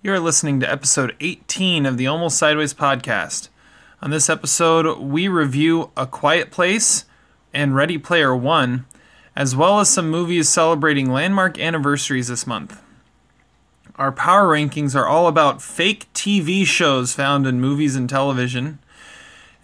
[0.00, 3.48] You're listening to episode 18 of the Almost Sideways podcast.
[4.00, 7.04] On this episode, we review A Quiet Place
[7.52, 8.86] and Ready Player One,
[9.34, 12.80] as well as some movies celebrating landmark anniversaries this month.
[13.96, 18.78] Our power rankings are all about fake TV shows found in movies and television.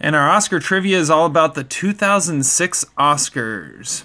[0.01, 4.03] And our Oscar trivia is all about the 2006 Oscars.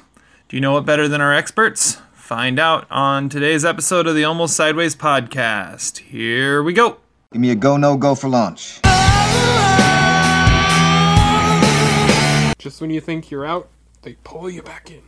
[0.48, 2.00] Do you know it better than our experts?
[2.30, 5.98] Find out on today's episode of the Almost Sideways podcast.
[5.98, 6.98] Here we go.
[7.32, 8.78] Give me a go, no go for launch.
[12.56, 13.68] Just when you think you're out,
[14.02, 15.02] they pull you back in.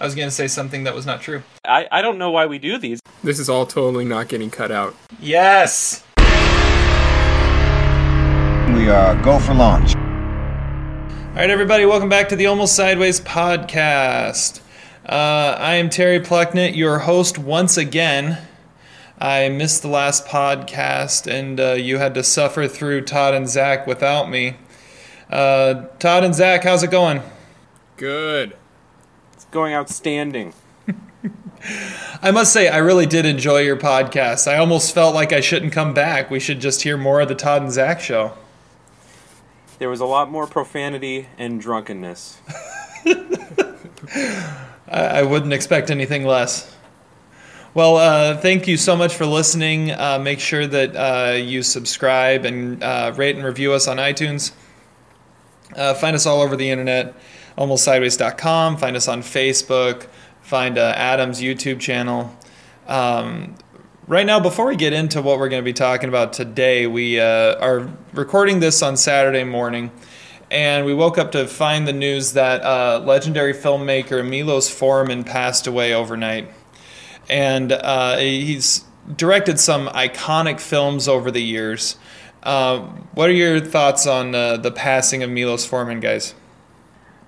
[0.00, 1.44] I was going to say something that was not true.
[1.64, 2.98] I, I don't know why we do these.
[3.22, 4.96] This is all totally not getting cut out.
[5.20, 6.02] Yes!
[6.18, 6.24] We
[8.90, 9.94] are go for launch.
[9.94, 14.60] All right, everybody, welcome back to the Almost Sideways podcast.
[15.06, 18.38] Uh, I am Terry Plucknett, your host once again.
[19.18, 23.86] I missed the last podcast, and uh, you had to suffer through Todd and Zach
[23.86, 24.56] without me.
[25.28, 27.20] Uh, Todd and Zach, how's it going?
[27.98, 28.56] Good.
[29.34, 30.54] It's going outstanding.
[32.22, 34.50] I must say, I really did enjoy your podcast.
[34.50, 36.30] I almost felt like I shouldn't come back.
[36.30, 38.32] We should just hear more of the Todd and Zach show.
[39.78, 42.38] There was a lot more profanity and drunkenness.
[44.94, 46.72] I, I wouldn't expect anything less.
[47.74, 49.90] Well, uh, thank you so much for listening.
[49.90, 54.52] Uh, make sure that uh, you subscribe and uh, rate and review us on iTunes.
[55.74, 57.16] Uh, find us all over the internet,
[57.58, 58.76] almostsideways.com.
[58.76, 60.06] Find us on Facebook.
[60.42, 62.32] Find uh, Adam's YouTube channel.
[62.86, 63.56] Um,
[64.06, 67.18] right now, before we get into what we're going to be talking about today, we
[67.18, 69.90] are recording this on Saturday morning
[70.54, 75.66] and we woke up to find the news that uh, legendary filmmaker Milos Forman passed
[75.66, 76.48] away overnight.
[77.28, 78.84] And uh, he's
[79.16, 81.96] directed some iconic films over the years.
[82.44, 82.82] Uh,
[83.14, 86.34] what are your thoughts on uh, the passing of Milos Forman, guys?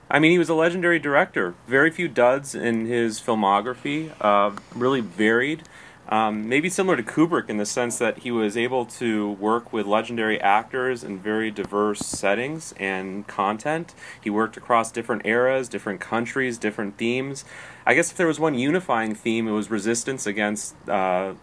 [0.09, 1.55] I mean, he was a legendary director.
[1.67, 4.13] Very few duds in his filmography.
[4.21, 5.65] Uh, really varied.
[6.09, 9.87] Um, maybe similar to Kubrick in the sense that he was able to work with
[9.87, 13.95] legendary actors in very diverse settings and content.
[14.21, 17.45] He worked across different eras, different countries, different themes.
[17.85, 21.35] I guess if there was one unifying theme, it was resistance against uh,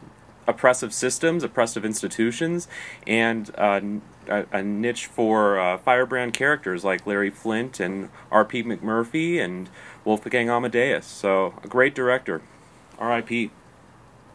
[0.47, 2.67] oppressive systems, oppressive institutions,
[3.05, 3.81] and uh,
[4.27, 8.63] a, a, niche for uh, firebrand characters like Larry Flynt and R.P.
[8.63, 9.69] McMurphy and
[10.05, 11.05] Wolfgang Amadeus.
[11.05, 12.41] So, a great director.
[12.97, 13.51] R.I.P.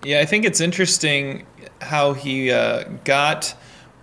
[0.04, 1.44] Yeah, I think it's interesting
[1.80, 3.56] how he uh, got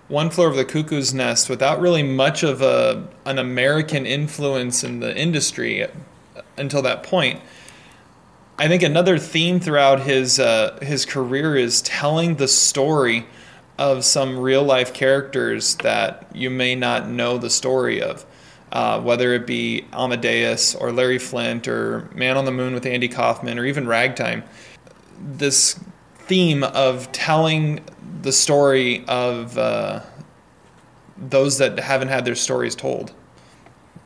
[0.09, 5.00] One Flew Over the Cuckoo's Nest without really much of a an American influence in
[5.00, 5.88] the industry
[6.57, 7.39] until that point.
[8.59, 13.25] I think another theme throughout his uh, his career is telling the story
[13.77, 18.25] of some real life characters that you may not know the story of,
[18.73, 23.07] uh, whether it be Amadeus or Larry Flynt or Man on the Moon with Andy
[23.07, 24.44] Kaufman or even Ragtime
[25.19, 25.79] this
[26.28, 27.84] theme of telling
[28.22, 30.02] the story of uh,
[31.18, 33.13] those that haven't had their stories told.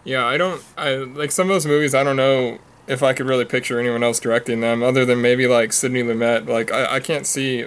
[0.04, 0.64] Yeah, I don't.
[0.78, 1.94] I like some of those movies.
[1.94, 5.48] I don't know if I could really picture anyone else directing them, other than maybe
[5.48, 6.48] like Sidney Lumet.
[6.48, 7.66] Like I, I can't see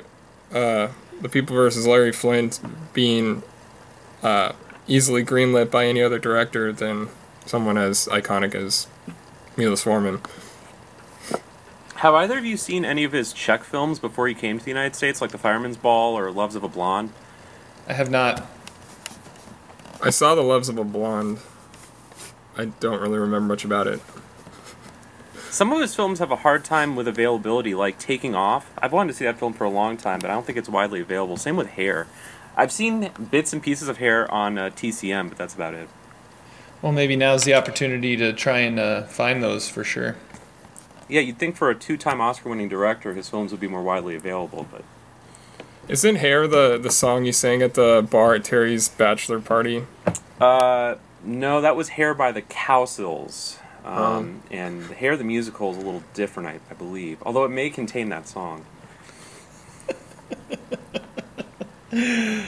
[0.52, 0.88] uh,
[1.20, 2.60] the People versus Larry Flynt
[2.92, 3.42] being
[4.22, 4.52] uh,
[4.86, 7.08] easily greenlit by any other director than
[7.46, 8.86] someone as iconic as
[9.56, 10.20] Milos Forman.
[12.02, 14.72] Have either of you seen any of his Czech films before he came to the
[14.72, 17.12] United States, like The Fireman's Ball or Loves of a Blonde?
[17.86, 18.44] I have not.
[20.02, 21.38] I saw The Loves of a Blonde.
[22.58, 24.00] I don't really remember much about it.
[25.48, 28.72] Some of his films have a hard time with availability, like Taking Off.
[28.78, 30.68] I've wanted to see that film for a long time, but I don't think it's
[30.68, 31.36] widely available.
[31.36, 32.08] Same with Hair.
[32.56, 35.88] I've seen bits and pieces of Hair on uh, TCM, but that's about it.
[36.82, 40.16] Well, maybe now's the opportunity to try and uh, find those for sure.
[41.08, 44.66] Yeah, you'd think for a two-time Oscar-winning director, his films would be more widely available,
[44.70, 44.84] but
[45.88, 49.84] isn't "Hair" the the song you sang at the bar at Terry's bachelor party?
[50.40, 53.58] Uh, no, that was "Hair" by the Cowsills.
[53.84, 57.50] Um, um, and "Hair" the musical is a little different, I, I believe, although it
[57.50, 58.64] may contain that song.
[61.92, 62.44] uh,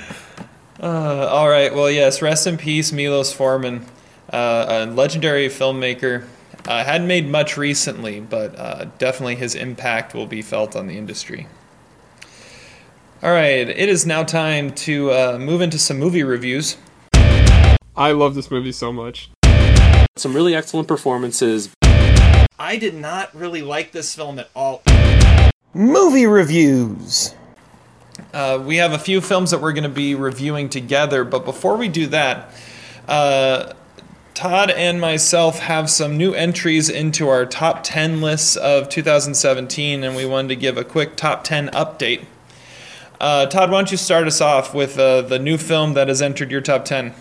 [0.80, 1.74] all right.
[1.74, 2.22] Well, yes.
[2.22, 3.84] Rest in peace, Milos Forman,
[4.32, 6.24] uh, a legendary filmmaker
[6.66, 10.96] uh, hadn't made much recently, but uh, definitely his impact will be felt on the
[10.96, 11.46] industry.
[13.22, 16.76] All right, it is now time to uh, move into some movie reviews.
[17.96, 19.30] I love this movie so much.
[20.16, 21.70] Some really excellent performances.
[22.58, 24.82] I did not really like this film at all.
[25.72, 27.34] Movie reviews.
[28.32, 31.76] Uh, we have a few films that we're going to be reviewing together, but before
[31.76, 32.52] we do that,
[33.08, 33.72] uh,
[34.34, 40.16] Todd and myself have some new entries into our top 10 lists of 2017, and
[40.16, 42.24] we wanted to give a quick top 10 update.
[43.20, 46.20] Uh, Todd, why don't you start us off with uh, the new film that has
[46.20, 47.14] entered your top 10?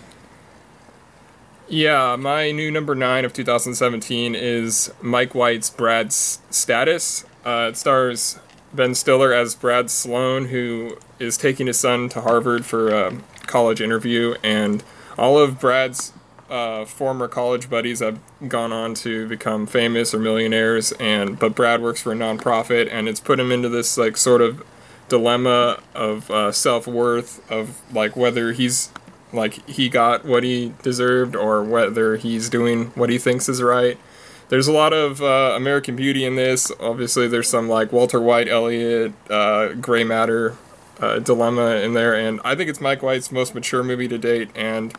[1.70, 7.26] Yeah, my new number nine of 2017 is Mike White's Brad's Status.
[7.46, 8.40] Uh, it stars
[8.74, 13.82] Ben Stiller as Brad Sloan, who is taking his son to Harvard for a college
[13.82, 14.84] interview, and
[15.16, 16.12] all of Brad's
[16.54, 21.82] uh, former college buddies have gone on to become famous or millionaires, and but Brad
[21.82, 24.64] works for a nonprofit, and it's put him into this like sort of
[25.10, 28.92] dilemma of uh, self worth of like whether he's
[29.34, 33.98] like he got what he deserved or whether he's doing what he thinks is right.
[34.50, 36.72] There's a lot of uh, American Beauty in this.
[36.80, 40.56] Obviously, there's some like Walter White, Elliot, uh, Gray Matter
[41.00, 44.52] uh, dilemma in there, and I think it's Mike White's most mature movie to date,
[44.56, 44.94] and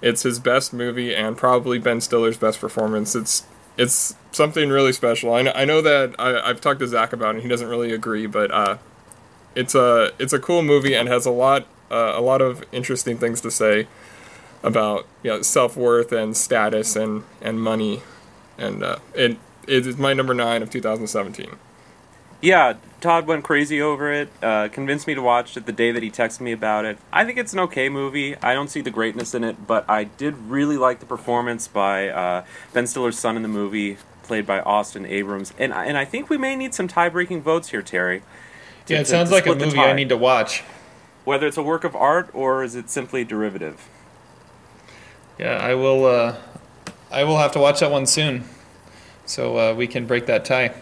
[0.00, 3.14] it's his best movie and probably Ben Stiller's best performance.
[3.14, 3.44] It's
[3.76, 5.32] it's something really special.
[5.32, 7.34] I know, I know that I, I've talked to Zach about it.
[7.34, 8.78] and He doesn't really agree, but uh,
[9.54, 13.18] it's a it's a cool movie and has a lot uh, a lot of interesting
[13.18, 13.86] things to say
[14.62, 18.02] about you know, self worth and status and and money,
[18.56, 21.50] and uh, it it is my number nine of 2017.
[22.40, 26.02] Yeah, Todd went crazy over it, uh, convinced me to watch it the day that
[26.02, 26.98] he texted me about it.
[27.12, 28.36] I think it's an okay movie.
[28.36, 32.08] I don't see the greatness in it, but I did really like the performance by
[32.08, 35.52] uh, Ben Stiller's son in the movie, played by Austin Abrams.
[35.58, 38.22] And, I- and I think we may need some tie breaking votes here, Terry.
[38.86, 40.62] to- Yeah, it to- sounds to like a movie I need to watch.
[41.24, 43.86] Whether it's a work of art or is it simply derivative?
[45.38, 46.04] Yeah, I will.
[46.06, 46.36] Uh,
[47.10, 48.44] I will have to watch that one soon,
[49.26, 50.72] so uh, we can break that tie.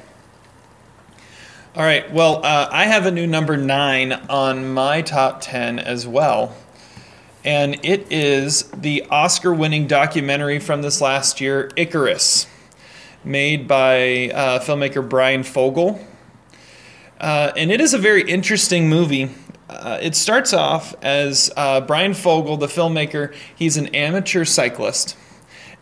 [1.77, 2.11] All right.
[2.11, 6.57] Well, uh, I have a new number nine on my top ten as well,
[7.45, 12.47] and it is the Oscar-winning documentary from this last year, Icarus,
[13.23, 16.01] made by uh, filmmaker Bryan Fogel.
[17.21, 19.31] Uh, and it is a very interesting movie.
[19.69, 25.15] Uh, it starts off as uh, Bryan Fogel, the filmmaker, he's an amateur cyclist,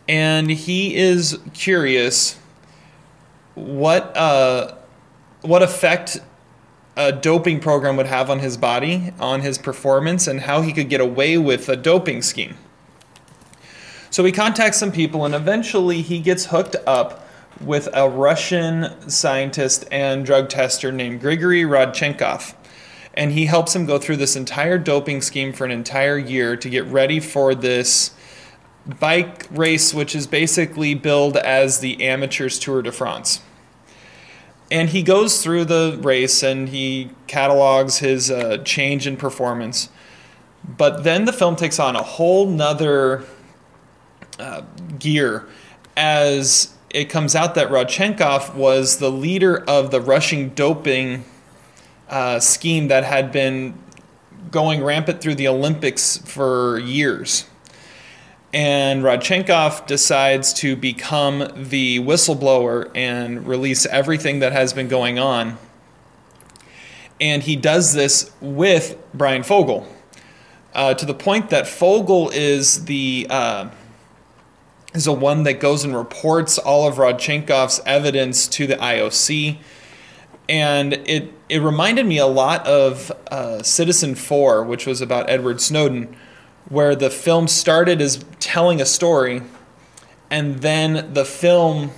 [0.09, 2.37] and he is curious
[3.55, 4.75] what uh,
[5.45, 6.19] what effect
[6.97, 10.89] a doping program would have on his body, on his performance, and how he could
[10.89, 12.57] get away with a doping scheme.
[14.11, 17.29] So he contacts some people, and eventually he gets hooked up
[17.61, 22.55] with a Russian scientist and drug tester named Grigory Rodchenkov.
[23.13, 26.69] And he helps him go through this entire doping scheme for an entire year to
[26.69, 28.13] get ready for this
[29.01, 33.41] bike race, which is basically billed as the Amateurs Tour de France.
[34.75, 39.89] And he goes through the race and he catalogs his uh, change in performance.
[40.67, 43.25] But then the film takes on a whole nother
[44.37, 44.63] uh,
[44.99, 45.47] gear
[45.97, 51.25] as it comes out that Rodchenkov was the leader of the Russian doping
[52.09, 53.79] uh, scheme that had been
[54.51, 57.47] going rampant through the Olympics for years.
[58.55, 65.59] And Rodchenkov decides to become the whistleblower and release everything that has been going on.
[67.21, 69.89] And he does this with Bryan Fogel
[70.73, 73.27] uh, to the point that Fogel is the.
[73.29, 73.71] Uh,
[74.95, 79.59] is the one that goes and reports all of Rodchenkov's evidence to the IOC.
[80.49, 85.61] And it, it reminded me a lot of uh, Citizen 4, which was about Edward
[85.61, 86.15] Snowden,
[86.69, 89.43] where the film started as telling a story,
[90.31, 91.91] and then the film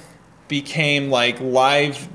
[0.49, 2.08] became like live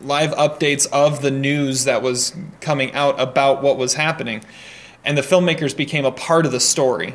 [0.00, 4.42] live updates of the news that was coming out about what was happening.
[5.04, 7.14] And the filmmakers became a part of the story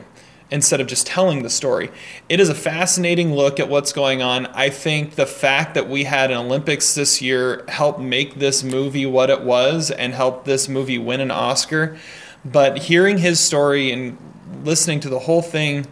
[0.52, 1.90] instead of just telling the story.
[2.30, 4.46] It is a fascinating look at what's going on.
[4.48, 9.08] I think the fact that we had an Olympics this year helped make this movie
[9.08, 11.98] what it was and helped this movie win an Oscar.
[12.46, 14.18] But hearing his story and
[14.64, 15.88] listening to the whole thing,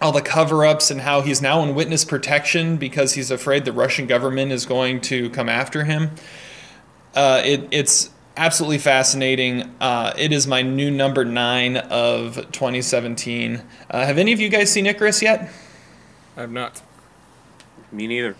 [0.00, 3.72] all the cover ups and how he's now in witness protection because he's afraid the
[3.72, 6.10] Russian government is going to come after him.
[7.14, 9.74] Uh, it, it's absolutely fascinating.
[9.80, 13.62] Uh, it is my new number nine of 2017.
[13.90, 15.50] Uh, have any of you guys seen Icarus yet?
[16.36, 16.82] I have not.
[17.92, 18.36] Me neither.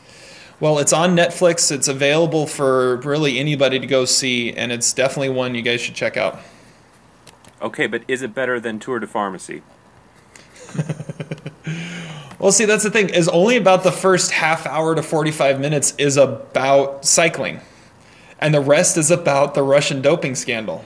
[0.58, 1.70] Well, it's on Netflix.
[1.70, 5.94] It's available for really anybody to go see, and it's definitely one you guys should
[5.94, 6.40] check out.
[7.62, 9.62] Okay, but is it better than Tour de Pharmacy?
[12.42, 15.94] Well, see, that's the thing is only about the first half hour to 45 minutes
[15.96, 17.60] is about cycling.
[18.40, 20.84] And the rest is about the Russian doping scandal.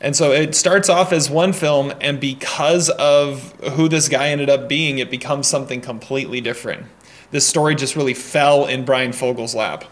[0.00, 4.48] And so it starts off as one film, and because of who this guy ended
[4.48, 6.86] up being, it becomes something completely different.
[7.32, 9.82] This story just really fell in Bryan Fogel's lap.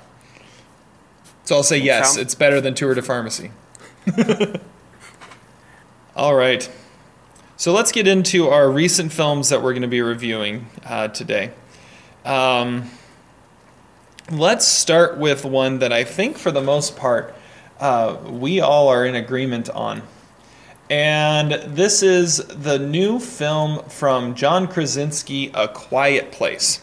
[1.42, 3.50] So I'll say yes, Sound- it's better than Tour de Pharmacy.
[6.14, 6.70] All right.
[7.56, 11.52] So let's get into our recent films that we're going to be reviewing uh, today.
[12.26, 12.90] Um,
[14.30, 17.34] let's start with one that I think, for the most part,
[17.80, 20.02] uh, we all are in agreement on.
[20.90, 26.82] And this is the new film from John Krasinski, A Quiet Place.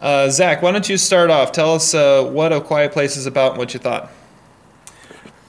[0.00, 1.52] Uh, Zach, why don't you start off?
[1.52, 4.10] Tell us uh, what A Quiet Place is about and what you thought.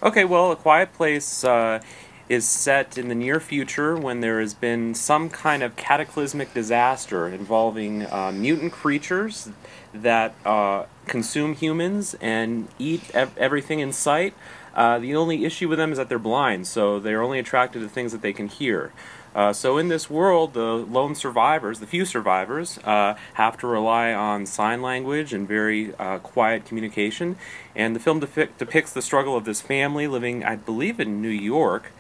[0.03, 1.79] Okay, well, A Quiet Place uh,
[2.27, 7.27] is set in the near future when there has been some kind of cataclysmic disaster
[7.27, 9.49] involving uh, mutant creatures
[9.93, 14.33] that uh, consume humans and eat ev- everything in sight.
[14.73, 17.87] Uh, the only issue with them is that they're blind, so they're only attracted to
[17.87, 18.91] things that they can hear.
[19.35, 24.13] Uh, so in this world, the lone survivors, the few survivors, uh, have to rely
[24.13, 27.35] on sign language and very uh, quiet communication.
[27.75, 31.27] And the film depic- depicts the struggle of this family living, I believe, in New
[31.27, 31.91] York,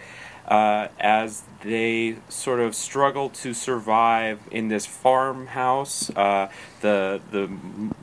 [0.47, 6.11] uh, as they sort of struggle to survive in this farmhouse.
[6.11, 6.49] Uh,
[6.81, 7.49] the the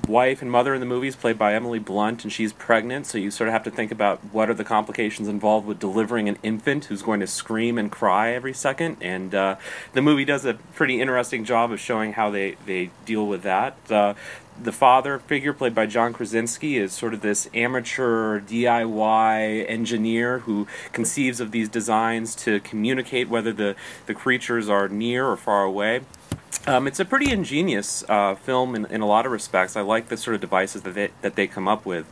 [0.09, 3.07] wife and mother in the movie is played by Emily Blunt, and she's pregnant.
[3.07, 6.29] So you sort of have to think about what are the complications involved with delivering
[6.29, 8.97] an infant who's going to scream and cry every second.
[9.01, 9.57] And uh,
[9.93, 13.77] the movie does a pretty interesting job of showing how they they deal with that.
[13.89, 14.15] Uh,
[14.61, 20.67] the father figure, played by John Krasinski, is sort of this amateur DIY engineer who
[20.93, 26.01] conceives of these designs to communicate whether the, the creatures are near or far away.
[26.67, 29.77] Um, it's a pretty ingenious uh, film in, in a lot of respects.
[29.77, 32.07] I like the sort of devices that they, that they come up with.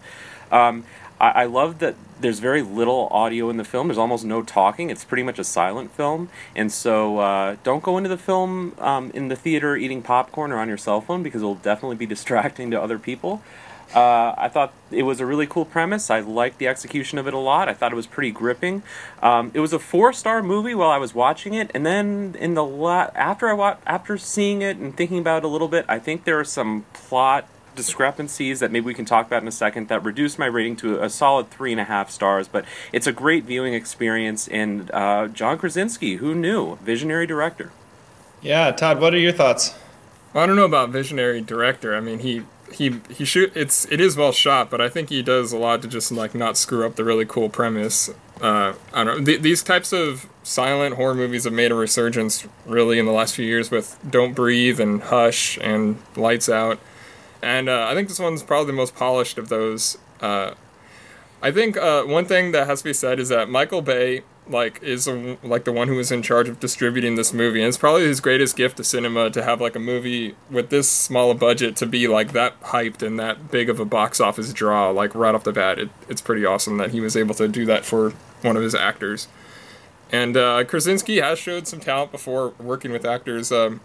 [0.51, 0.85] Um,
[1.21, 3.89] I, I love that there's very little audio in the film.
[3.89, 4.91] There's almost no talking.
[4.91, 6.29] It's pretty much a silent film.
[6.57, 10.59] And so uh, don't go into the film um, in the theater eating popcorn or
[10.59, 13.43] on your cell phone because it'll definitely be distracting to other people.
[13.95, 16.11] Uh, I thought it was a really cool premise.
[16.11, 17.69] I liked the execution of it a lot.
[17.69, 18.85] I thought it was pretty gripping.
[19.21, 22.63] Um, it was a four-star movie while I was watching it, and then in the
[22.65, 25.99] la- after I wa- after seeing it and thinking about it a little bit, I
[25.99, 27.49] think there are some plot
[27.87, 31.03] discrepancies that maybe we can talk about in a second that reduced my rating to
[31.03, 32.47] a solid three and a half stars.
[32.49, 37.73] But it's a great viewing experience, and uh, John Krasinski, who knew, visionary director.
[38.43, 39.75] Yeah, Todd, what are your thoughts?
[40.35, 41.97] I don't know about visionary director.
[41.97, 45.23] I mean, he he he shoot it's it is well shot, but I think he
[45.23, 48.11] does a lot to just like not screw up the really cool premise.
[48.41, 49.25] Uh, I don't know.
[49.25, 53.35] Th- these types of silent horror movies have made a resurgence really in the last
[53.35, 56.79] few years with Don't Breathe and Hush and Lights Out,
[57.43, 59.99] and uh, I think this one's probably the most polished of those.
[60.21, 60.55] Uh,
[61.43, 64.83] I think uh, one thing that has to be said is that Michael Bay like
[64.83, 67.79] is a, like the one who was in charge of distributing this movie, and it's
[67.79, 71.35] probably his greatest gift to cinema to have like a movie with this small a
[71.35, 75.15] budget to be like that hyped and that big of a box office draw like
[75.15, 75.79] right off the bat.
[75.79, 78.11] It, it's pretty awesome that he was able to do that for
[78.43, 79.29] one of his actors.
[80.13, 83.53] And uh, Krasinski has showed some talent before working with actors.
[83.53, 83.81] Um,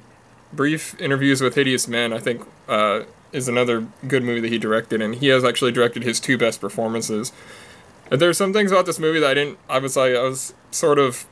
[0.52, 3.02] brief interviews with hideous men, I think, uh,
[3.36, 6.62] is another good movie that he directed, and he has actually directed his two best
[6.62, 7.32] performances.
[8.10, 9.60] And There's some things about this movie that I didn't.
[9.68, 11.26] I was like, I was sort of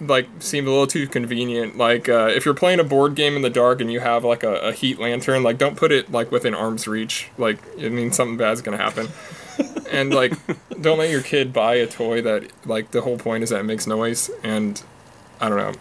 [0.00, 1.76] like seemed a little too convenient.
[1.76, 4.42] Like uh, if you're playing a board game in the dark and you have like
[4.42, 7.28] a, a heat lantern, like don't put it like within arm's reach.
[7.38, 9.08] Like it means something bad's gonna happen.
[9.90, 10.32] and like
[10.80, 13.64] don't let your kid buy a toy that like the whole point is that it
[13.64, 14.30] makes noise.
[14.42, 14.82] And
[15.40, 15.72] I don't know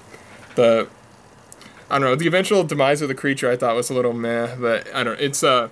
[0.56, 0.88] the
[1.90, 3.50] I don't know the eventual demise of the creature.
[3.50, 5.20] I thought was a little meh, but I don't.
[5.20, 5.70] It's uh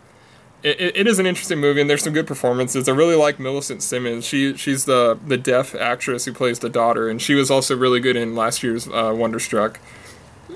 [0.64, 2.90] it, it- is an interesting movie and there's some good performances.
[2.90, 4.26] I really like Millicent Simmonds.
[4.26, 8.00] She she's the the deaf actress who plays the daughter, and she was also really
[8.00, 9.80] good in last year's uh, Wonderstruck.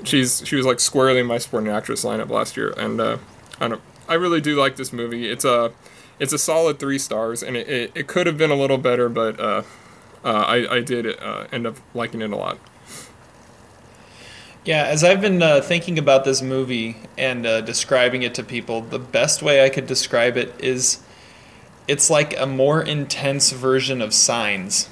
[0.03, 3.17] She's she was like squarely in my supporting actress lineup last year, and uh,
[3.59, 5.29] I don't I really do like this movie.
[5.29, 5.71] It's a
[6.19, 9.09] it's a solid three stars, and it, it, it could have been a little better,
[9.09, 9.63] but uh,
[10.23, 12.57] uh, I I did uh, end up liking it a lot.
[14.63, 18.81] Yeah, as I've been uh, thinking about this movie and uh, describing it to people,
[18.81, 21.01] the best way I could describe it is
[21.87, 24.87] it's like a more intense version of Signs.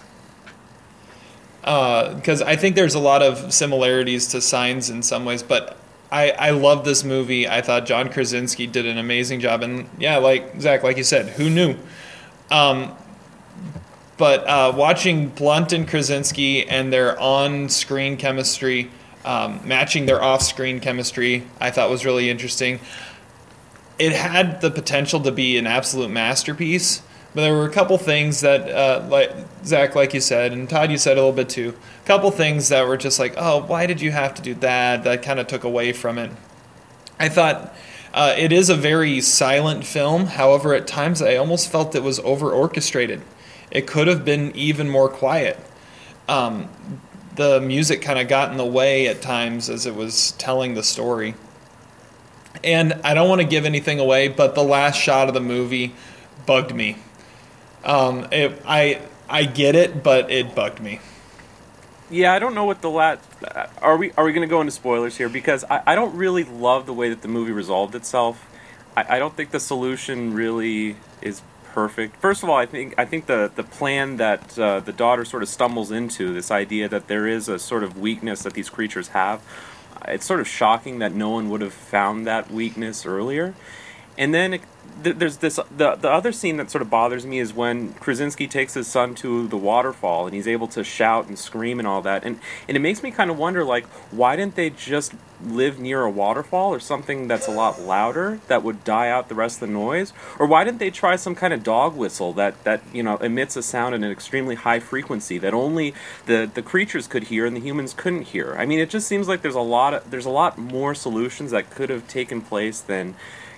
[1.62, 5.78] Because I think there's a lot of similarities to Signs in some ways, but
[6.12, 7.48] I, I love this movie.
[7.48, 9.62] I thought John Krasinski did an amazing job.
[9.62, 11.76] And yeah, like Zach, like you said, who knew?
[12.50, 12.96] Um,
[14.18, 18.90] but uh, watching Blunt and Krasinski and their on-screen chemistry,
[19.26, 22.80] um, matching their off-screen chemistry, I thought was really interesting.
[23.98, 27.02] It had the potential to be an absolute masterpiece,
[27.34, 29.32] But there were a couple things that, uh, like
[29.64, 31.76] Zach, like you said, and Todd, you said a little bit too.
[32.04, 35.04] A couple things that were just like, oh, why did you have to do that?
[35.04, 36.32] That kind of took away from it.
[37.20, 37.76] I thought
[38.14, 40.26] uh, it is a very silent film.
[40.26, 43.22] However, at times I almost felt it was over orchestrated.
[43.70, 45.60] It could have been even more quiet.
[46.28, 46.70] Um,
[47.40, 50.84] the music kind of got in the way at times as it was telling the
[50.84, 51.36] story.
[52.66, 55.96] And I don't want to give anything away, but the last shot of the movie
[56.46, 56.98] bugged me.
[57.86, 61.00] Um, it, I I get it, but it bugged me.
[62.12, 63.22] Yeah, I don't know what the lat.
[63.82, 65.30] Are we are we going to go into spoilers here?
[65.30, 68.46] Because I, I don't really love the way that the movie resolved itself.
[68.98, 71.42] I, I don't think the solution really is
[71.80, 72.18] perfect.
[72.18, 75.44] First of all, I think I think the the plan that uh, the daughter sort
[75.44, 79.10] of stumbles into this idea that there is a sort of weakness that these creatures
[79.10, 79.42] have.
[80.06, 83.54] It's sort of shocking that no one would have found that weakness earlier.
[84.20, 84.62] And then it,
[85.04, 88.48] th- there's this the the other scene that sort of bothers me is when Krasinski
[88.48, 92.02] takes his son to the waterfall and he's able to shout and scream and all
[92.02, 92.26] that.
[92.26, 96.02] And and it makes me kind of wonder like why didn't they just live near
[96.02, 99.70] a waterfall or something that's a lot louder that would die out the rest of
[99.70, 100.12] the noise?
[100.38, 103.56] Or why didn't they try some kind of dog whistle that that you know emits
[103.56, 105.94] a sound at an extremely high frequency that only
[106.26, 108.54] the the creatures could hear and the humans couldn't hear?
[108.58, 111.52] I mean it just seems like there's a lot of there's a lot more solutions
[111.52, 113.16] that could have taken place than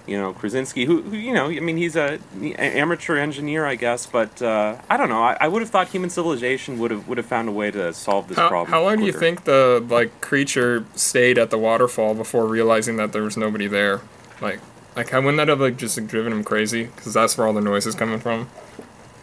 [0.08, 3.76] you know Krasinski, who, who you know, I mean, he's a, an amateur engineer, I
[3.76, 5.22] guess, but uh, I don't know.
[5.24, 7.94] I, I would have thought human civilization would have would have found a way to
[7.94, 8.72] solve this How, problem.
[8.72, 13.12] how long do you think the like creature stayed at the waterfall before realizing that
[13.14, 14.02] there was nobody there?
[14.42, 14.60] Like,
[14.96, 16.86] like how wouldn't that have like just like, driven him crazy?
[16.86, 18.50] Because that's where all the noise is coming from.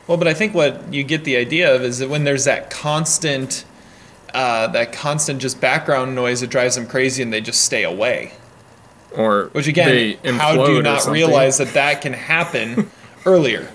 [0.06, 2.70] Well, but I think what you get the idea of is that when there's that
[2.70, 3.66] constant,
[4.32, 8.32] uh, that constant just background noise, it drives them crazy, and they just stay away.
[9.16, 9.88] Or Which again,
[10.22, 12.90] they how do you not realize that that can happen
[13.26, 13.68] earlier?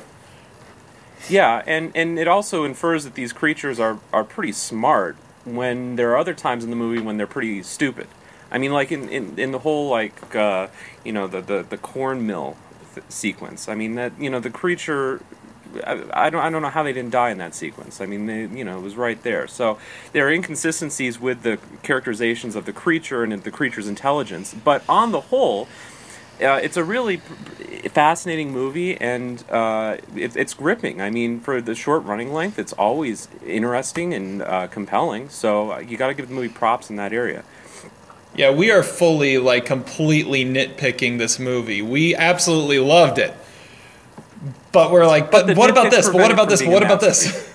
[1.29, 6.11] Yeah, and, and it also infers that these creatures are, are pretty smart when there
[6.11, 8.07] are other times in the movie when they're pretty stupid.
[8.51, 10.67] I mean, like in, in, in the whole like uh,
[11.03, 12.55] you know the the, the corn mill
[12.93, 13.67] th- sequence.
[13.67, 15.21] I mean that you know the creature.
[15.85, 18.01] I, I don't I don't know how they didn't die in that sequence.
[18.01, 19.47] I mean, they, you know, it was right there.
[19.47, 19.77] So
[20.11, 24.53] there are inconsistencies with the characterizations of the creature and the creature's intelligence.
[24.53, 25.67] But on the whole,
[26.41, 27.17] uh, it's a really
[27.89, 31.01] fascinating movie and uh, it, it's gripping.
[31.01, 35.29] I mean, for the short running length, it's always interesting and uh, compelling.
[35.29, 37.43] So uh, you got to give the movie props in that area.
[38.35, 41.83] Yeah, we are fully like completely nitpicking this movie.
[41.83, 43.35] We absolutely loved it.
[44.73, 46.07] But we're like, but, the what about this?
[46.07, 46.61] But what about this?
[46.61, 47.51] But what about this?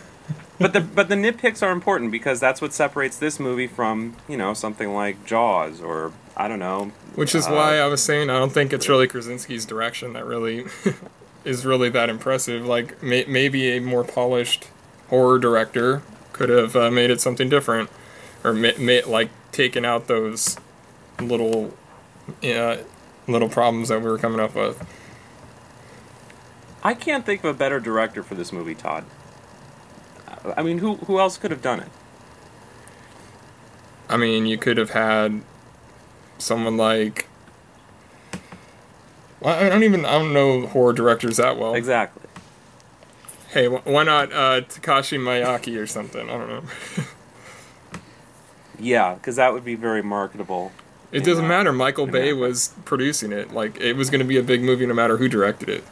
[0.61, 4.37] But the but the nitpicks are important because that's what separates this movie from you
[4.37, 6.93] know something like Jaws or I don't know.
[7.15, 10.25] Which is uh, why I was saying I don't think it's really Krasinski's direction that
[10.27, 10.67] really
[11.45, 12.67] is really that impressive.
[12.67, 14.69] Like may, maybe a more polished
[15.09, 16.03] horror director
[16.33, 17.89] could have uh, made it something different,
[18.43, 20.57] or ma- ma- like taken out those
[21.21, 21.73] little
[22.43, 22.79] uh,
[23.29, 24.85] little problems that we were coming up with.
[26.83, 29.05] I can't think of a better director for this movie, Todd.
[30.57, 31.89] I mean, who who else could have done it?
[34.09, 35.43] I mean, you could have had
[36.39, 37.27] someone like.
[39.41, 41.75] Well, I don't even I don't know horror directors that well.
[41.75, 42.23] Exactly.
[43.51, 46.29] Hey, wh- why not uh, Takashi Miike or something?
[46.29, 46.63] I don't know.
[48.81, 50.71] Yeah, because that would be very marketable.
[51.11, 51.49] It doesn't Yeah.
[51.49, 51.73] matter.
[51.73, 53.53] Michael Bay was producing it.
[53.53, 55.83] Like it was going to be a big movie no matter who directed it.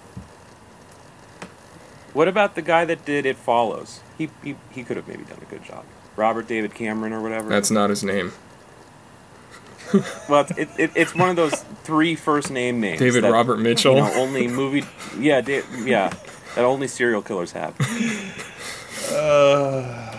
[2.16, 4.00] What about the guy that did It Follows?
[4.16, 5.84] He he, he could have maybe done a good job.
[6.16, 7.50] Robert David Cameron or whatever.
[7.50, 8.32] That's not his name.
[10.26, 13.00] well, it's, it, it, it's one of those three first name names.
[13.00, 13.96] David that, Robert Mitchell.
[13.96, 14.84] You know, only movie.
[15.18, 16.08] Yeah, da- yeah,
[16.54, 17.76] that only serial killers have.
[19.12, 20.16] Uh,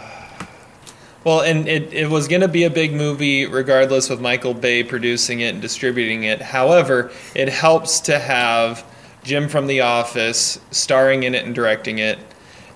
[1.23, 4.83] well, and it, it was going to be a big movie regardless with Michael Bay
[4.83, 6.43] producing it and distributing it.
[6.43, 8.85] However, it helps to have
[9.27, 12.17] Jim from The Office starring in it and directing it.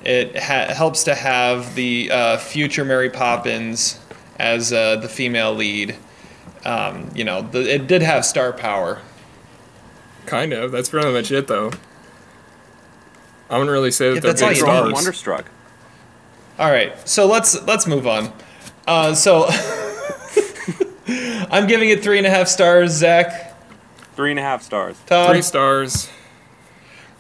[0.03, 3.99] It ha- helps to have the uh, future Mary Poppins
[4.37, 5.95] as uh, the female lead.
[6.65, 9.01] Um, you know, the, it did have star power.
[10.25, 10.71] Kind of.
[10.73, 11.71] That's pretty much it, though.
[13.49, 14.93] I wouldn't really say that Yeah, they're that's all big you Throw stars.
[14.93, 15.45] Wonderstruck.
[16.59, 18.31] All right, so let's let's move on.
[18.85, 19.45] Uh, so
[21.07, 22.91] I'm giving it three and a half stars.
[22.91, 23.55] Zach,
[24.15, 24.97] Three and a half stars.
[25.07, 25.31] Todd.
[25.31, 26.09] Three stars.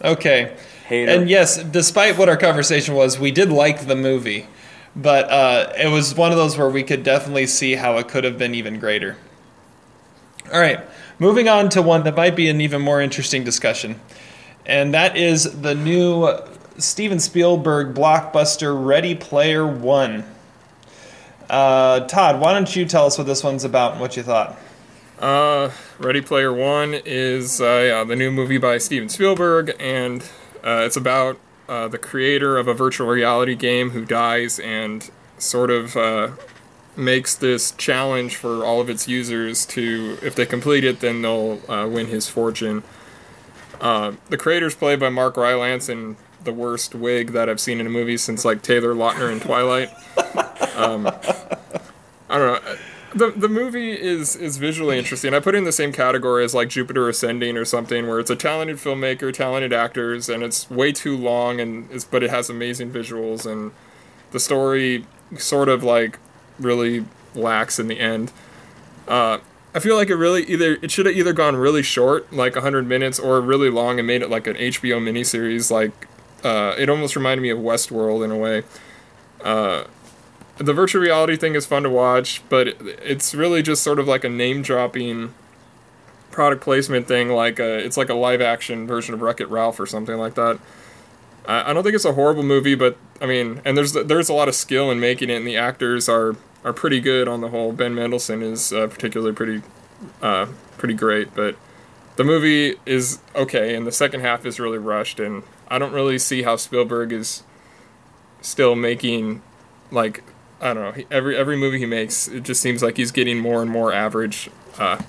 [0.03, 0.55] Okay.
[0.85, 1.11] Hater.
[1.11, 4.47] And yes, despite what our conversation was, we did like the movie,
[4.95, 8.23] but uh, it was one of those where we could definitely see how it could
[8.23, 9.15] have been even greater.
[10.51, 10.81] All right,
[11.17, 14.01] moving on to one that might be an even more interesting discussion,
[14.65, 16.29] and that is the new
[16.77, 20.25] Steven Spielberg blockbuster Ready Player One.
[21.49, 24.57] Uh, Todd, why don't you tell us what this one's about and what you thought?
[25.19, 25.69] Uh,
[26.01, 30.23] Ready Player One is uh, yeah, the new movie by Steven Spielberg, and
[30.65, 35.69] uh, it's about uh, the creator of a virtual reality game who dies and sort
[35.69, 36.29] of uh,
[36.95, 41.61] makes this challenge for all of its users to, if they complete it, then they'll
[41.69, 42.81] uh, win his fortune.
[43.79, 47.85] Uh, the creator's played by Mark Rylance in the worst wig that I've seen in
[47.85, 49.89] a movie since like Taylor Lautner in Twilight.
[50.73, 52.75] Um, I don't know.
[53.13, 55.33] The, the movie is is visually interesting.
[55.33, 58.29] I put it in the same category as like Jupiter Ascending or something, where it's
[58.29, 62.49] a talented filmmaker, talented actors, and it's way too long, and it's but it has
[62.49, 63.71] amazing visuals, and
[64.31, 65.05] the story
[65.37, 66.19] sort of like
[66.57, 68.31] really lacks in the end.
[69.07, 69.39] Uh,
[69.73, 72.87] I feel like it really either it should have either gone really short, like 100
[72.87, 75.69] minutes, or really long and made it like an HBO miniseries.
[75.69, 76.07] Like
[76.43, 78.63] uh, it almost reminded me of Westworld in a way.
[79.43, 79.85] Uh,
[80.61, 84.23] the virtual reality thing is fun to watch, but it's really just sort of like
[84.23, 85.33] a name dropping
[86.31, 87.29] product placement thing.
[87.29, 90.35] Like a, it's like a live action version of Wreck It Ralph or something like
[90.35, 90.59] that.
[91.45, 94.33] I, I don't think it's a horrible movie, but I mean, and there's there's a
[94.33, 97.49] lot of skill in making it, and the actors are are pretty good on the
[97.49, 97.71] whole.
[97.71, 99.61] Ben Mendelsohn is uh, particularly pretty
[100.21, 100.47] uh,
[100.77, 101.55] pretty great, but
[102.15, 106.19] the movie is okay, and the second half is really rushed, and I don't really
[106.19, 107.43] see how Spielberg is
[108.41, 109.41] still making
[109.91, 110.23] like
[110.61, 112.27] I don't know he, every every movie he makes.
[112.27, 114.49] It just seems like he's getting more and more average.
[114.77, 115.01] Uh,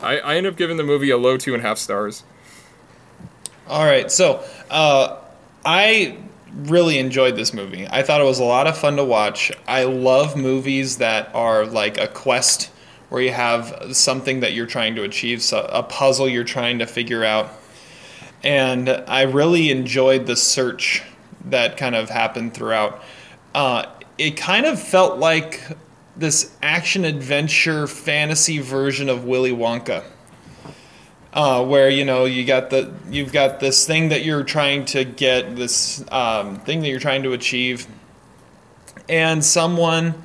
[0.00, 2.24] I I end up giving the movie a low two and a half stars.
[3.68, 5.16] All right, so uh,
[5.64, 6.18] I
[6.54, 7.86] really enjoyed this movie.
[7.88, 9.50] I thought it was a lot of fun to watch.
[9.66, 12.70] I love movies that are like a quest
[13.08, 16.86] where you have something that you're trying to achieve, so a puzzle you're trying to
[16.86, 17.52] figure out.
[18.42, 21.02] And I really enjoyed the search
[21.44, 23.02] that kind of happened throughout.
[23.54, 23.86] Uh,
[24.26, 25.60] it kind of felt like
[26.16, 30.04] this action adventure fantasy version of Willy Wonka
[31.32, 35.04] uh, where you know you got the you've got this thing that you're trying to
[35.04, 37.86] get this um, thing that you're trying to achieve.
[39.08, 40.22] And someone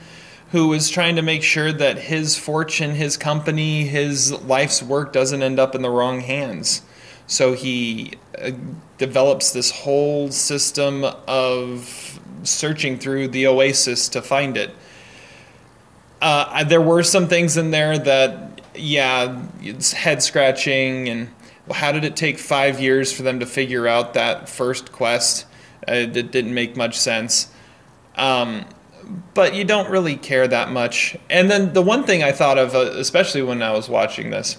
[0.52, 5.42] who is trying to make sure that his fortune his company his life's work doesn't
[5.42, 6.82] end up in the wrong hands.
[7.26, 8.52] So he uh,
[8.98, 14.74] develops this whole system of searching through the oasis to find it
[16.22, 21.10] uh, there were some things in there that yeah, it's head scratching.
[21.10, 21.30] And
[21.66, 25.46] well, how did it take five years for them to figure out that first quest?
[25.88, 27.52] Uh, it didn't make much sense.
[28.16, 28.66] Um,
[29.34, 31.16] but you don't really care that much.
[31.30, 34.58] And then the one thing I thought of, uh, especially when I was watching this,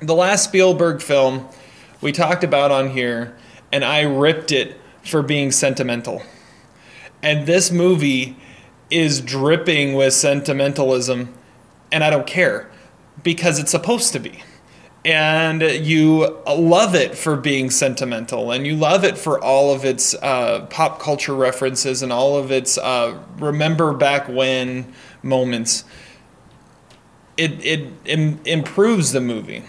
[0.00, 1.48] the last Spielberg film
[2.00, 3.36] we talked about on here,
[3.70, 6.22] and I ripped it for being sentimental.
[7.22, 8.36] And this movie
[8.90, 11.32] is dripping with sentimentalism,
[11.90, 12.70] and I don't care
[13.22, 14.42] because it's supposed to be.
[15.04, 20.14] And you love it for being sentimental, and you love it for all of its
[20.14, 25.84] uh, pop culture references and all of its uh, remember back when moments.
[27.36, 29.64] It, it, Im- improves the movie.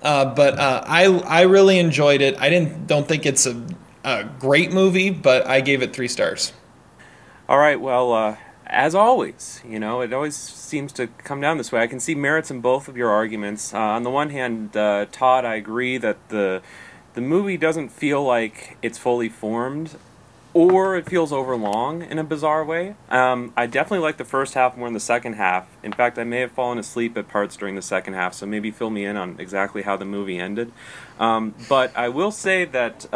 [0.00, 2.40] Uh, but uh, I, I really enjoyed it.
[2.40, 3.66] I didn't don't think it's a,
[4.06, 6.52] a great movie, but I gave it three stars.
[7.48, 11.72] All right, well, uh, as always, you know, it always seems to come down this
[11.72, 11.82] way.
[11.82, 13.74] I can see merits in both of your arguments.
[13.74, 16.62] Uh, on the one hand, uh, Todd, I agree that the
[17.14, 19.96] the movie doesn't feel like it's fully formed,
[20.52, 22.94] or it feels overlong in a bizarre way.
[23.08, 25.66] Um, I definitely like the first half more than the second half.
[25.82, 28.70] In fact, I may have fallen asleep at parts during the second half, so maybe
[28.70, 30.72] fill me in on exactly how the movie ended.
[31.18, 33.12] Um, but I will say that.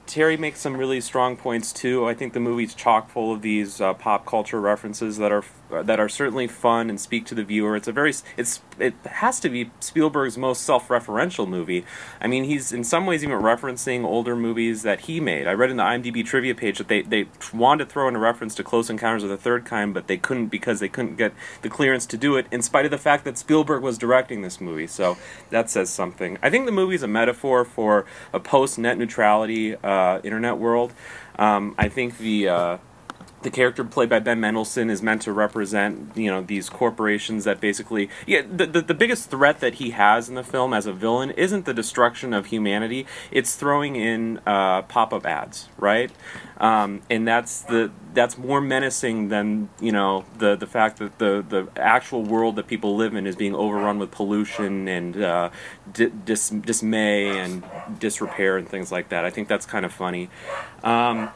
[0.00, 2.06] Uh, Terry makes some really strong points too.
[2.06, 6.00] I think the movie's chock full of these uh, pop culture references that are that
[6.00, 7.76] are certainly fun and speak to the viewer.
[7.76, 11.84] It's a very it's it has to be Spielberg's most self-referential movie.
[12.20, 15.46] I mean, he's in some ways even referencing older movies that he made.
[15.46, 18.18] I read in the IMDb trivia page that they they wanted to throw in a
[18.18, 21.32] reference to Close Encounters of the Third Kind, but they couldn't because they couldn't get
[21.62, 24.60] the clearance to do it, in spite of the fact that Spielberg was directing this
[24.60, 24.88] movie.
[24.88, 25.16] So
[25.50, 26.38] that says something.
[26.42, 30.92] I think the movie's a metaphor for a post-net neutrality uh, internet world.
[31.38, 32.76] Um, I think the uh,
[33.42, 37.60] the character played by Ben Mendelsohn is meant to represent, you know, these corporations that
[37.60, 40.92] basically, yeah, the, the, the biggest threat that he has in the film as a
[40.92, 46.10] villain isn't the destruction of humanity, it's throwing in uh, pop up ads, right?
[46.58, 51.42] Um, and that's the that's more menacing than you know the the fact that the
[51.48, 55.48] the actual world that people live in is being overrun with pollution and uh,
[55.90, 57.64] di- dis- dismay and
[57.98, 59.24] disrepair and things like that.
[59.24, 60.28] I think that's kind of funny.
[60.84, 61.30] Um,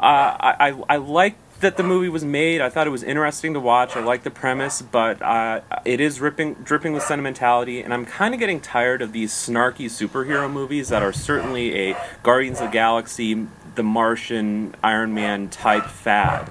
[0.00, 2.60] I, I, I like that the movie was made.
[2.60, 3.96] I thought it was interesting to watch.
[3.96, 8.34] I like the premise, but uh, it is dripping, dripping with sentimentality, and I'm kind
[8.34, 12.72] of getting tired of these snarky superhero movies that are certainly a Guardians of the
[12.72, 16.50] Galaxy, The Martian, Iron Man type fad.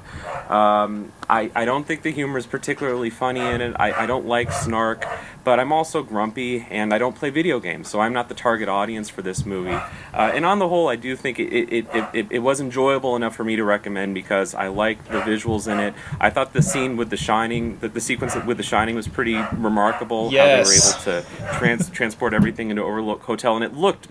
[0.49, 3.75] Um, I, I don't think the humor is particularly funny in it.
[3.79, 5.05] I, I don't like snark,
[5.43, 8.67] but I'm also grumpy and I don't play video games, so I'm not the target
[8.69, 9.71] audience for this movie.
[10.13, 13.15] Uh, and on the whole, I do think it, it, it, it, it was enjoyable
[13.15, 15.93] enough for me to recommend because I like the visuals in it.
[16.19, 19.36] I thought the scene with The Shining, the, the sequence with The Shining was pretty
[19.53, 20.31] remarkable.
[20.31, 20.93] Yes.
[20.93, 24.07] How they were able to trans- transport everything into Overlook Hotel, and it looked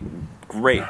[0.49, 0.85] great.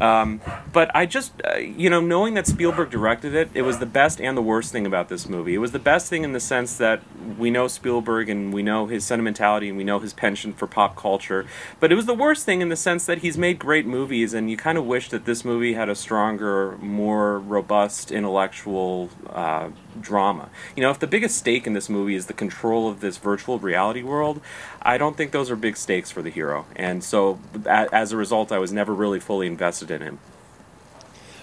[0.00, 0.40] Um,
[0.72, 4.20] but I just, uh, you know, knowing that Spielberg directed it, it was the best
[4.20, 5.54] and the worst thing about this movie.
[5.54, 7.02] It was the best thing in the sense that
[7.38, 10.96] we know Spielberg and we know his sentimentality and we know his penchant for pop
[10.96, 11.46] culture.
[11.78, 14.50] But it was the worst thing in the sense that he's made great movies, and
[14.50, 20.50] you kind of wish that this movie had a stronger, more robust intellectual uh, drama.
[20.76, 23.58] You know, if the biggest stake in this movie is the control of this virtual
[23.58, 24.40] reality world,
[24.82, 26.66] I don't think those are big stakes for the hero.
[26.76, 30.18] And so, as a result, I was never really fully invested in him.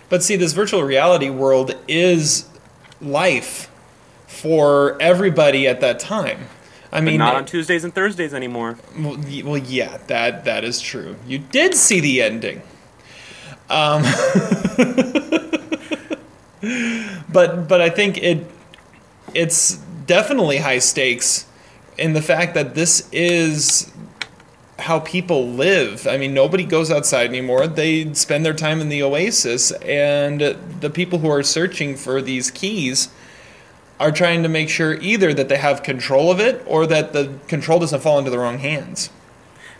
[0.10, 2.48] But see, this virtual reality world is
[3.02, 3.70] life
[4.28, 6.48] for everybody at that time.
[6.92, 8.78] I But mean, not on Tuesdays and Thursdays anymore.
[8.98, 11.18] well, well, yeah, that that is true.
[11.28, 12.62] You did see the ending.
[13.70, 14.04] Um,
[17.38, 18.48] but but I think it
[19.32, 19.76] it's
[20.08, 21.46] definitely high stakes
[21.96, 23.94] in the fact that this is
[24.80, 26.08] how people live.
[26.08, 27.68] I mean, nobody goes outside anymore.
[27.68, 30.42] They spend their time in the oasis, and
[30.82, 33.10] the people who are searching for these keys
[34.00, 37.34] are trying to make sure either that they have control of it or that the
[37.48, 39.12] control doesn't fall into the wrong hands.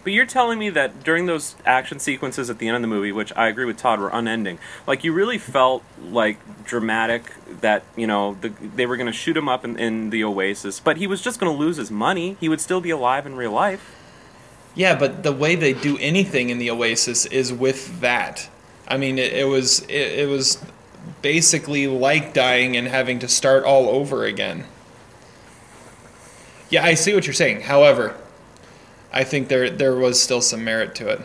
[0.08, 3.12] But you're telling me that during those action sequences at the end of the movie,
[3.12, 8.08] which I agree with Todd were unending, like you really felt like dramatic that you
[8.08, 11.08] know the, they were going to shoot him up in, in the Oasis, but he
[11.08, 12.38] was just going to lose his money.
[12.40, 13.98] He would still be alive in real life.
[14.76, 18.50] Yeah, but the way they do anything in the Oasis is with that.
[18.88, 20.64] I mean, it, it was it, it was
[21.22, 24.68] basically like dying and having to start all over again.
[26.70, 27.64] Yeah, I see what you're saying.
[27.64, 28.16] However,
[29.12, 31.22] I think there there was still some merit to it.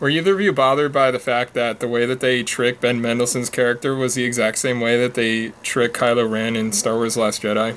[0.00, 3.00] Were either of you bothered by the fact that the way that they trick Ben
[3.00, 7.16] Mendelsohn's character was the exact same way that they trick Kylo Ren in Star Wars
[7.16, 7.76] Last Jedi?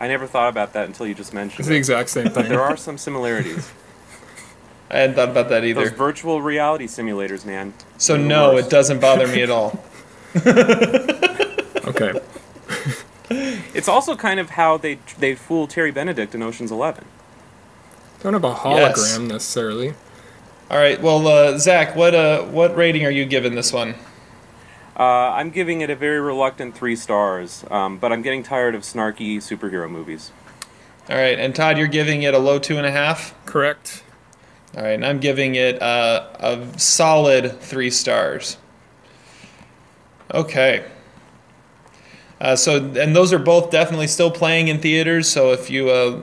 [0.00, 1.60] I never thought about that until you just mentioned it.
[1.60, 2.48] It's mentioned the exact same thing.
[2.48, 3.70] There are some similarities.
[4.90, 5.80] I hadn't thought about that either.
[5.80, 5.96] Those either.
[5.96, 7.74] virtual reality simulators, man.
[7.98, 8.66] So They're no, worst.
[8.66, 9.84] it doesn't bother me at all.
[11.84, 12.12] Okay.
[13.74, 17.04] It's also kind of how they they fool Terry Benedict in Ocean's Eleven.
[18.22, 19.18] Don't have a hologram Yes.
[19.18, 19.94] necessarily.
[20.70, 23.94] All right, well, uh, Zach, what uh, what rating are you giving this one?
[24.98, 28.82] Uh, I'm giving it a very reluctant three stars, um, but I'm getting tired of
[28.82, 30.30] snarky superhero movies.
[31.10, 33.34] All right, and Todd, you're giving it a low two and a half.
[33.44, 34.04] Correct.
[34.76, 38.56] All right, and I'm giving it uh, a solid three stars.
[40.32, 40.84] Okay.
[42.40, 45.28] Uh, so, and those are both definitely still playing in theaters.
[45.28, 46.20] So, if you uh,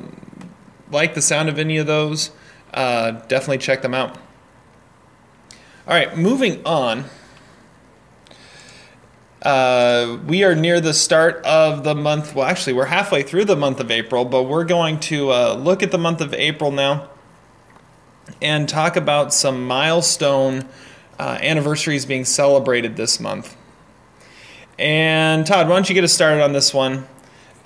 [0.91, 2.32] like the sound of any of those,
[2.73, 4.15] uh, definitely check them out.
[5.88, 7.06] All right, moving on.
[9.41, 12.36] Uh, we are near the start of the month.
[12.36, 15.82] Well, actually, we're halfway through the month of April, but we're going to uh, look
[15.82, 17.10] at the month of April now
[18.41, 20.67] and talk about some milestone
[21.17, 23.56] uh, anniversaries being celebrated this month.
[24.78, 27.08] And Todd, why don't you get us started on this one?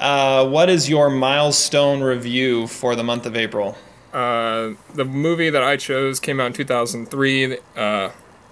[0.03, 3.77] Uh, what is your milestone review for the month of April?
[4.11, 7.57] Uh, the movie that I chose came out in 2003.
[7.77, 8.09] Uh,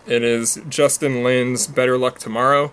[0.07, 2.71] it is Justin Lin's Better Luck Tomorrow.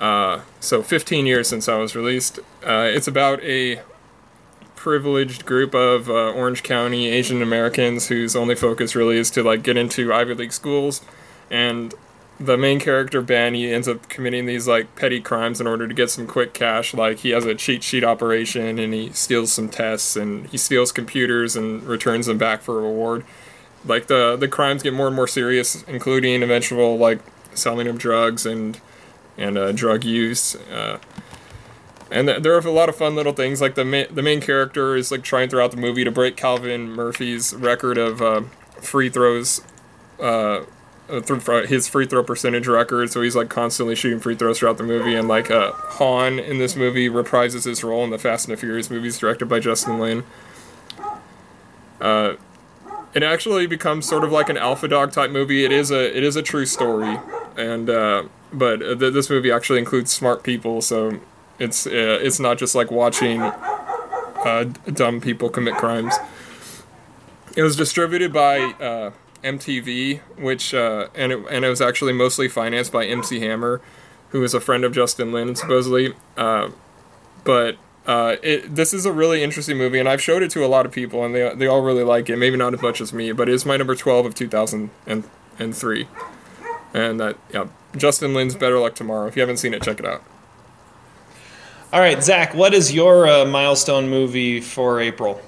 [0.00, 2.40] Uh, so 15 years since I was released.
[2.66, 3.80] Uh, it's about a
[4.74, 9.76] privileged group of Orange County Asian Americans whose only focus really is to like get
[9.76, 11.00] into Ivy League schools,
[11.48, 11.94] and
[12.44, 15.94] the main character Ben he ends up committing these like petty crimes in order to
[15.94, 16.92] get some quick cash.
[16.94, 20.92] Like he has a cheat sheet operation and he steals some tests and he steals
[20.92, 23.24] computers and returns them back for a reward.
[23.84, 27.20] Like the the crimes get more and more serious, including eventual like
[27.54, 28.80] selling of drugs and
[29.38, 30.54] and uh, drug use.
[30.54, 30.98] Uh,
[32.10, 33.60] and th- there are a lot of fun little things.
[33.60, 36.90] Like the ma- the main character is like trying throughout the movie to break Calvin
[36.90, 38.42] Murphy's record of uh,
[38.80, 39.62] free throws.
[41.12, 44.78] Uh, through his free throw percentage record, so he's like constantly shooting free throws throughout
[44.78, 45.14] the movie.
[45.14, 48.58] And like uh, Han in this movie reprises his role in the Fast and the
[48.58, 50.24] Furious movies, directed by Justin Lin.
[52.00, 52.36] Uh,
[53.12, 55.66] it actually becomes sort of like an alpha dog type movie.
[55.66, 57.18] It is a it is a true story,
[57.58, 61.20] and uh, but th- this movie actually includes smart people, so
[61.58, 61.90] it's uh,
[62.22, 66.14] it's not just like watching uh, dumb people commit crimes.
[67.54, 69.10] It was distributed by uh,
[69.42, 73.80] MTV, which uh, and it, and it was actually mostly financed by MC Hammer,
[74.30, 76.14] who is a friend of Justin Lin supposedly.
[76.36, 76.70] Uh,
[77.44, 77.76] but
[78.06, 80.86] uh, it this is a really interesting movie, and I've showed it to a lot
[80.86, 82.36] of people, and they they all really like it.
[82.36, 85.24] Maybe not as much as me, but it's my number twelve of two thousand and
[85.58, 86.08] and three.
[86.94, 89.26] And that yeah, Justin Lin's Better Luck Tomorrow.
[89.26, 90.22] If you haven't seen it, check it out.
[91.92, 95.42] All right, Zach, what is your uh, milestone movie for April?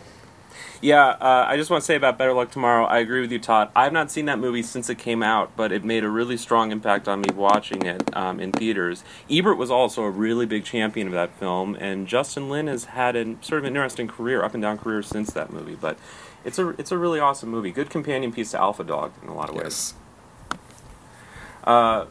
[0.84, 2.84] Yeah, uh, I just want to say about Better Luck Tomorrow.
[2.84, 3.70] I agree with you, Todd.
[3.74, 6.36] I have not seen that movie since it came out, but it made a really
[6.36, 9.02] strong impact on me watching it um, in theaters.
[9.30, 13.16] Ebert was also a really big champion of that film, and Justin Lin has had
[13.16, 15.74] a sort of an interesting career, up and down career since that movie.
[15.74, 15.96] But
[16.44, 17.70] it's a it's a really awesome movie.
[17.70, 19.94] Good companion piece to Alpha Dog in a lot of ways.
[21.64, 22.04] Uh,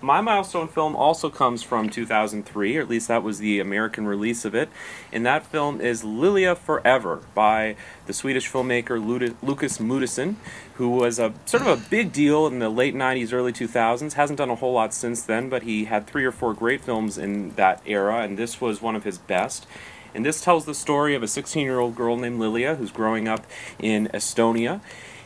[0.00, 4.44] my milestone film also comes from 2003, or at least that was the American release
[4.44, 4.68] of it.
[5.12, 7.74] And that film is Lilia Forever by
[8.06, 9.04] the Swedish filmmaker
[9.42, 10.36] Lukas Moodysson,
[10.74, 14.12] who was a sort of a big deal in the late 90s, early 2000s.
[14.12, 17.18] Hasn't done a whole lot since then, but he had three or four great films
[17.18, 19.66] in that era, and this was one of his best.
[20.14, 23.28] And this tells the story of a 16 year old girl named Lilia who's growing
[23.28, 23.46] up
[23.78, 24.80] in Estonia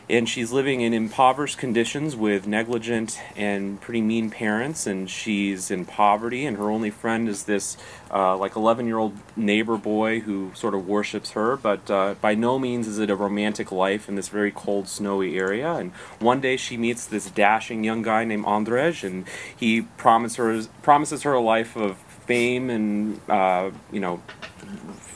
[0.09, 5.85] and she's living in impoverished conditions with negligent and pretty mean parents and she's in
[5.85, 7.77] poverty and her only friend is this
[8.11, 12.35] uh, like 11 year old neighbor boy who sort of worships her but uh, by
[12.35, 15.73] no means is it a romantic life in this very cold snowy area.
[15.73, 20.63] And one day she meets this dashing young guy named andrej and he promises her
[20.81, 24.21] promises her a life of fame and uh, you know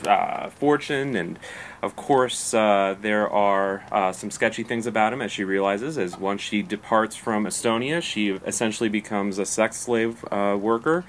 [0.06, 1.40] uh, fortune and
[1.82, 5.98] of course, uh, there are uh, some sketchy things about him, as she realizes.
[5.98, 11.06] As once she departs from Estonia, she essentially becomes a sex slave uh, worker,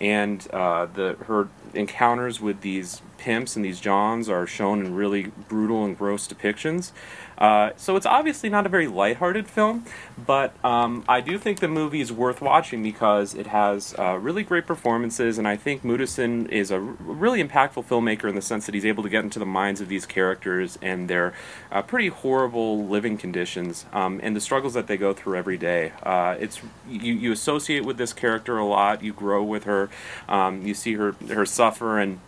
[0.00, 5.32] and uh, the her encounters with these pimps and these johns are shown in really
[5.48, 6.92] brutal and gross depictions.
[7.38, 9.84] Uh, so it's obviously not a very lighthearted film,
[10.26, 14.42] but um, I do think the movie is worth watching because it has uh, really
[14.42, 18.66] great performances, and I think Moodysson is a r- really impactful filmmaker in the sense
[18.66, 21.32] that he's able to get into the minds of these characters and their
[21.70, 25.92] uh, pretty horrible living conditions um, and the struggles that they go through every day.
[26.02, 29.88] Uh, it's you, you associate with this character a lot, you grow with her,
[30.28, 32.18] um, you see her her suffer and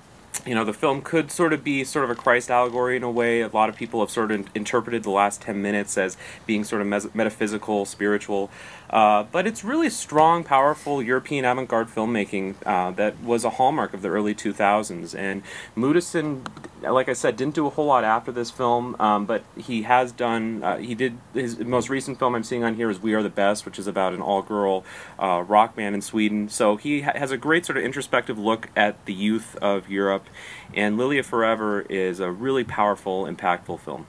[0.47, 3.11] you know, the film could sort of be sort of a Christ allegory in a
[3.11, 3.43] way.
[3.43, 6.17] A lot of people have sort of interpreted the last 10 minutes as
[6.47, 8.51] being sort of mes- metaphysical, spiritual.
[8.91, 13.95] Uh, but it's really strong, powerful European avant garde filmmaking uh, that was a hallmark
[13.95, 15.17] of the early 2000s.
[15.17, 15.43] And
[15.77, 16.45] Moodysson,
[16.83, 20.11] like I said, didn't do a whole lot after this film, um, but he has
[20.11, 23.23] done, uh, he did, his most recent film I'm seeing on here is We Are
[23.23, 24.85] the Best, which is about an all girl
[25.21, 26.49] uh, rock band in Sweden.
[26.49, 30.27] So he ha- has a great sort of introspective look at the youth of Europe.
[30.75, 34.07] And Lilia Forever is a really powerful, impactful film.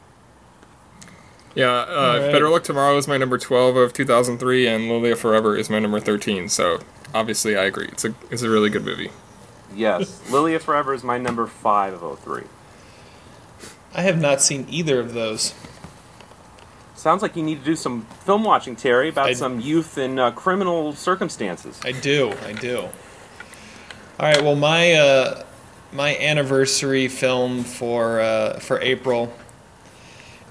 [1.56, 1.86] Yeah, uh,
[2.16, 2.32] Alright.
[2.32, 6.00] Better Luck Tomorrow is my number 12 of 2003, and Lilia Forever is my number
[6.00, 6.48] 13.
[6.50, 6.80] So
[7.14, 7.90] obviously, I agree.
[7.92, 9.12] It's a it's a really good movie.
[9.76, 12.44] Yes, Lilia Forever is my number five of 03.
[13.94, 15.54] I have not seen either of those.
[16.96, 20.20] Sounds like you need to do some film watching, Terry, about I- some youth in
[20.20, 21.80] uh, criminal circumstances.
[21.84, 22.78] I do, I do.
[24.20, 25.44] All right, well, my uh,
[25.92, 29.34] my anniversary film for uh, for April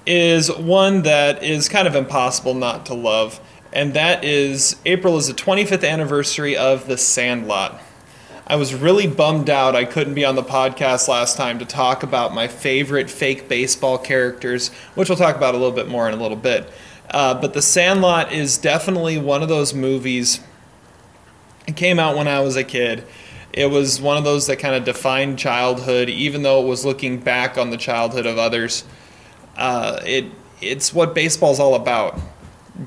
[0.05, 3.39] is one that is kind of impossible not to love,
[3.71, 7.81] and that is April is the 25th anniversary of The Sandlot.
[8.47, 12.03] I was really bummed out I couldn't be on the podcast last time to talk
[12.03, 16.13] about my favorite fake baseball characters, which we'll talk about a little bit more in
[16.13, 16.69] a little bit.
[17.09, 20.41] Uh, but The Sandlot is definitely one of those movies.
[21.67, 23.05] It came out when I was a kid.
[23.53, 27.19] It was one of those that kind of defined childhood, even though it was looking
[27.19, 28.83] back on the childhood of others.
[29.57, 30.25] Uh, it
[30.61, 32.19] it's what baseball's all about.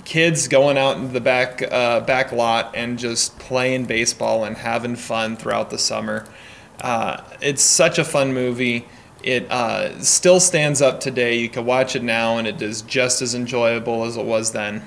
[0.05, 4.97] Kids going out in the back uh, back lot and just playing baseball and having
[4.97, 6.27] fun throughout the summer.
[6.81, 8.87] Uh, it's such a fun movie.
[9.23, 11.39] It uh, still stands up today.
[11.39, 14.83] You can watch it now, and it is just as enjoyable as it was then.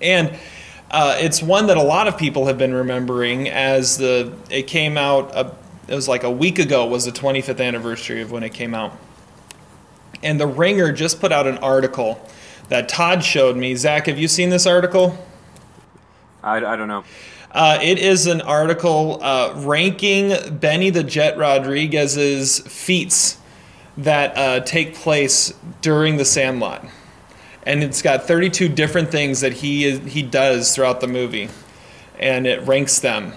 [0.00, 0.38] And
[0.90, 4.98] Uh, it's one that a lot of people have been remembering as the it came
[4.98, 5.30] out.
[5.36, 5.52] A,
[5.86, 8.96] it was like a week ago was the 25th anniversary of when it came out,
[10.22, 12.26] and the Ringer just put out an article
[12.68, 13.74] that Todd showed me.
[13.74, 15.18] Zach, have you seen this article?
[16.42, 17.04] I, I don't know.
[17.52, 23.38] Uh, it is an article uh, ranking Benny the Jet Rodriguez's feats
[23.96, 25.52] that uh, take place
[25.82, 26.86] during the Sandlot,
[27.64, 31.48] and it's got 32 different things that he is, he does throughout the movie,
[32.20, 33.32] and it ranks them.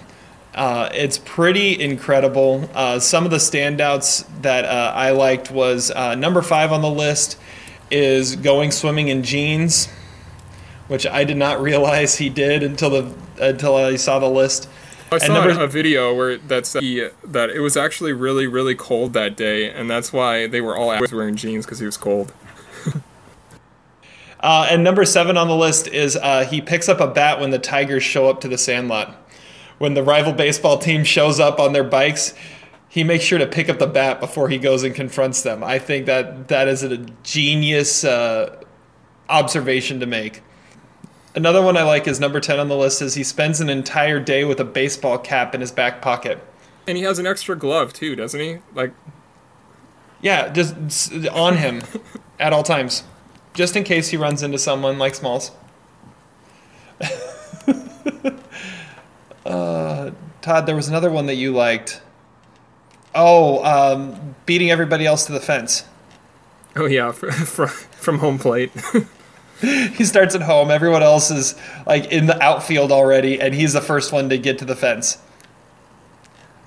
[0.56, 2.70] Uh, it's pretty incredible.
[2.74, 6.89] Uh, some of the standouts that uh, I liked was uh, number five on the
[6.89, 7.38] list
[7.89, 9.88] is going swimming in jeans,
[10.88, 14.70] which I did not realize he did until the until I saw the list.
[15.12, 18.45] I And saw number- a video where that said he, that it was actually really
[18.45, 21.86] really cold that day, and that's why they were all out wearing jeans because he
[21.86, 22.32] was cold.
[24.39, 27.49] Uh, and number seven on the list is uh, he picks up a bat when
[27.51, 29.16] the Tigers show up to the Sandlot.
[29.84, 32.34] When the rival baseball team shows up on their bikes,
[32.88, 35.62] he makes sure to pick up the bat before he goes and confronts them.
[35.62, 38.64] I think that that is a genius uh,
[39.28, 40.42] observation to make.
[41.36, 44.22] Another one I like is number 10 on the list is he spends an entire
[44.22, 46.42] day with a baseball cap in his back pocket.
[46.88, 48.60] And he has an extra glove too, doesn't he?
[48.74, 48.94] Like
[50.22, 51.84] Yeah, just on him
[52.40, 53.04] at all times,
[53.54, 55.52] just in case he runs into someone like Smalls.
[59.46, 62.02] uh, Todd, there was another one that you liked.
[63.16, 65.86] Oh, um, beating everybody else to the fence.
[66.76, 68.72] oh yeah, from from home plate.
[69.64, 70.70] He starts at home.
[70.70, 71.56] Everyone else is
[71.88, 75.20] like in the outfield already, and he's the first one to get to the fence.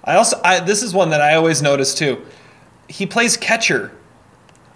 [0.03, 2.25] I also, I, this is one that I always notice too.
[2.89, 3.93] He plays catcher.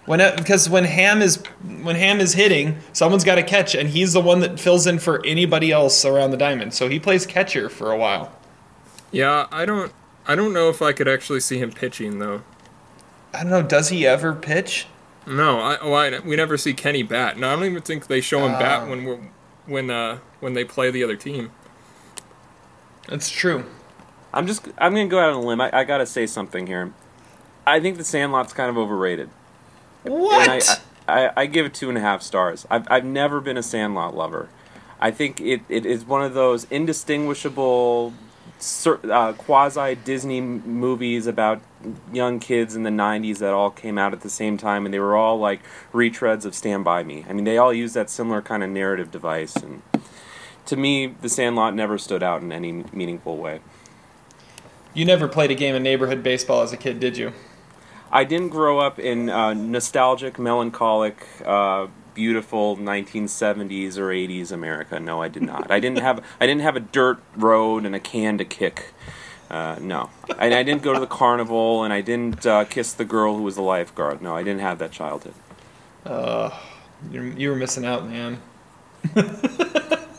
[0.05, 1.37] When because when Ham is
[1.83, 4.97] when Ham is hitting, someone's got to catch, and he's the one that fills in
[4.99, 6.73] for anybody else around the diamond.
[6.73, 8.31] So he plays catcher for a while.
[9.11, 9.91] yeah, I don't
[10.27, 12.41] I don't know if I could actually see him pitching though.
[13.33, 13.61] I don't know.
[13.61, 14.87] Does he ever pitch?
[15.27, 17.37] No, I, oh, I we never see Kenny bat.
[17.37, 18.59] No, I don't even think they show him Oh.
[18.59, 19.19] bat when we're,
[19.67, 21.51] when uh when they play the other team.
[23.07, 23.65] That's true.
[24.33, 25.61] I'm just I'm gonna go out on a limb.
[25.61, 26.91] I, I gotta say something here.
[27.67, 29.29] I think the Sandlot's kind of overrated.
[30.03, 30.81] What?
[31.07, 32.65] I, I, I give it two and a half stars.
[32.69, 34.49] I've, I've never been a Sandlot lover.
[34.99, 38.13] I think it, it is one of those indistinguishable
[38.85, 41.61] uh, quasi Disney movies about
[42.13, 44.99] young kids in the 90s that all came out at the same time, and they
[44.99, 47.25] were all like retreads of Stand By Me.
[47.27, 49.55] I mean, they all use that similar kind of narrative device.
[49.55, 49.81] And
[50.67, 53.61] to me, The Sandlot never stood out in any meaningful way.
[54.93, 57.33] you never played a game of neighborhood baseball as a kid, did you?
[58.11, 64.99] I didn't grow up in uh, nostalgic, melancholic, uh, beautiful 1970s or 80s America.
[64.99, 65.71] No, I did not.
[65.71, 68.93] I didn't have I didn't have a dirt road and a can to kick.
[69.49, 73.05] Uh, no, I, I didn't go to the carnival and I didn't uh, kiss the
[73.05, 74.21] girl who was the lifeguard.
[74.21, 75.33] No, I didn't have that childhood.
[77.09, 78.41] You're, you were missing out, man.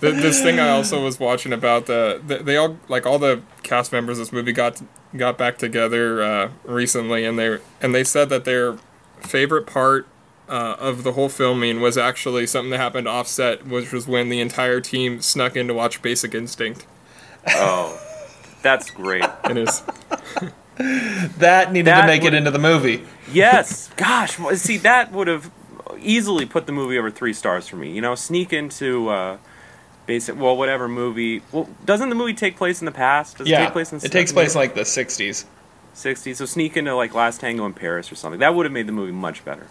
[0.00, 3.42] Th- this thing I also was watching about the, the they all like all the
[3.62, 4.80] cast members of this movie got
[5.16, 8.78] got back together uh, recently, and they and they said that their
[9.20, 10.06] favorite part
[10.48, 14.40] uh, of the whole filming was actually something that happened offset, which was when the
[14.40, 16.86] entire team snuck in to watch Basic Instinct.
[17.48, 18.00] Oh,
[18.62, 19.24] that's great.
[19.44, 19.82] It is
[21.38, 23.04] That needed That to make would- it into the movie.
[23.32, 25.50] Yes, gosh, see that would have
[25.98, 27.92] easily put the movie over three stars for me.
[27.92, 29.36] You know, sneak into uh,
[30.10, 31.40] basic, well, whatever movie.
[31.52, 33.38] Well, doesn't the movie take place in the past?
[33.38, 35.44] Does yeah, it take place in the it takes place in like the '60s.
[35.94, 36.34] 60s.
[36.36, 38.40] So sneak into like Last Tango in Paris or something.
[38.40, 39.68] That would have made the movie much better.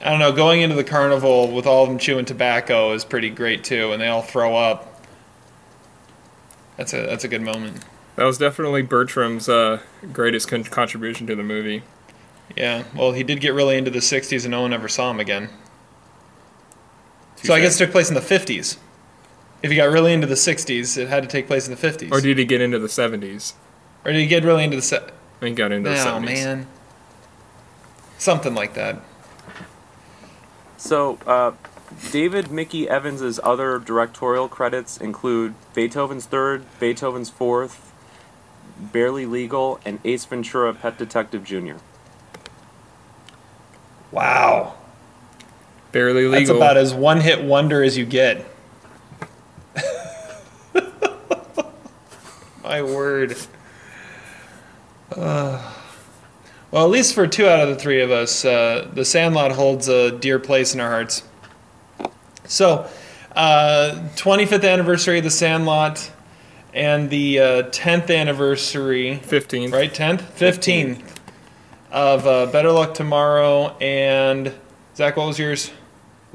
[0.00, 0.30] I don't know.
[0.30, 4.00] Going into the carnival with all of them chewing tobacco is pretty great too, and
[4.00, 5.02] they all throw up.
[6.76, 7.84] That's a that's a good moment.
[8.14, 9.80] that was definitely Bertram's uh,
[10.12, 11.82] greatest con- contribution to the movie.
[12.56, 12.84] Yeah.
[12.94, 15.50] Well, he did get really into the '60s, and no one ever saw him again.
[17.42, 18.76] So I guess it took place in the '50s.
[19.62, 22.10] If he got really into the '60s, it had to take place in the '50s.
[22.10, 23.54] Or did he get into the seventies?
[24.04, 24.82] Or did he get really into the?
[24.82, 26.44] Se- I think he got into the no, seventies.
[26.44, 26.66] man.
[28.18, 29.00] Something like that.
[30.76, 31.52] So, uh,
[32.10, 37.92] David Mickey Evans's other directorial credits include Beethoven's Third, Beethoven's Fourth,
[38.78, 41.76] Barely Legal, and Ace Ventura: Pet Detective Jr.
[44.10, 44.74] Wow.
[45.92, 46.32] Barely legal.
[46.32, 48.46] That's about as one hit wonder as you get.
[52.70, 53.36] My word.
[55.16, 55.72] Uh,
[56.70, 59.88] well, at least for two out of the three of us, uh, the Sandlot holds
[59.88, 61.24] a dear place in our hearts.
[62.46, 62.86] So,
[63.34, 66.12] Uh, 25th anniversary of The Sandlot
[66.72, 69.72] and the uh, 10th anniversary, 15.
[69.72, 69.92] right?
[69.92, 70.20] 10th?
[70.38, 71.02] 15th
[71.90, 74.54] of uh, Better Luck Tomorrow and
[74.94, 75.72] Zach, what was yours?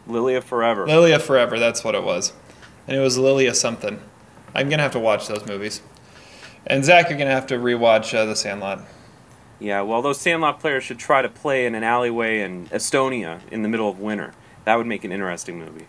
[0.05, 0.85] Lilia Forever.
[0.85, 2.33] Lilia Forever, that's what it was.
[2.89, 4.01] And it was Lilia something.
[4.53, 5.81] I'm going to have to watch those movies.
[6.67, 8.81] And Zach, you're going to have to rewatch uh, The Sandlot.
[9.59, 13.61] Yeah, well, those Sandlot players should try to play in an alleyway in Estonia in
[13.61, 14.33] the middle of winter.
[14.65, 15.87] That would make an interesting movie.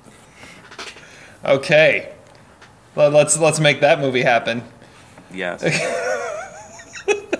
[1.45, 2.12] Okay.
[2.95, 4.62] Well, let's let's make that movie happen.
[5.33, 5.62] Yes.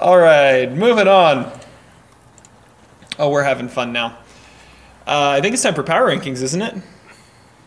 [0.00, 1.50] All right, moving on.
[3.18, 4.18] Oh, we're having fun now.
[5.06, 6.74] Uh, I think it's time for power rankings, isn't it?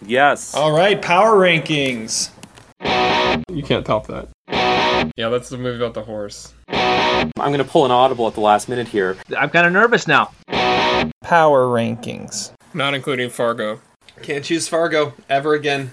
[0.05, 0.53] yes.
[0.53, 2.29] All right, power rankings.
[3.49, 4.29] You can't top that.
[5.15, 6.53] Yeah, that's the movie about the horse.
[6.67, 9.17] I'm going to pull an audible at the last minute here.
[9.37, 10.31] I'm kind of nervous now.
[11.21, 12.51] Power rankings.
[12.73, 13.81] Not including Fargo.
[14.21, 15.91] Can't choose Fargo ever again.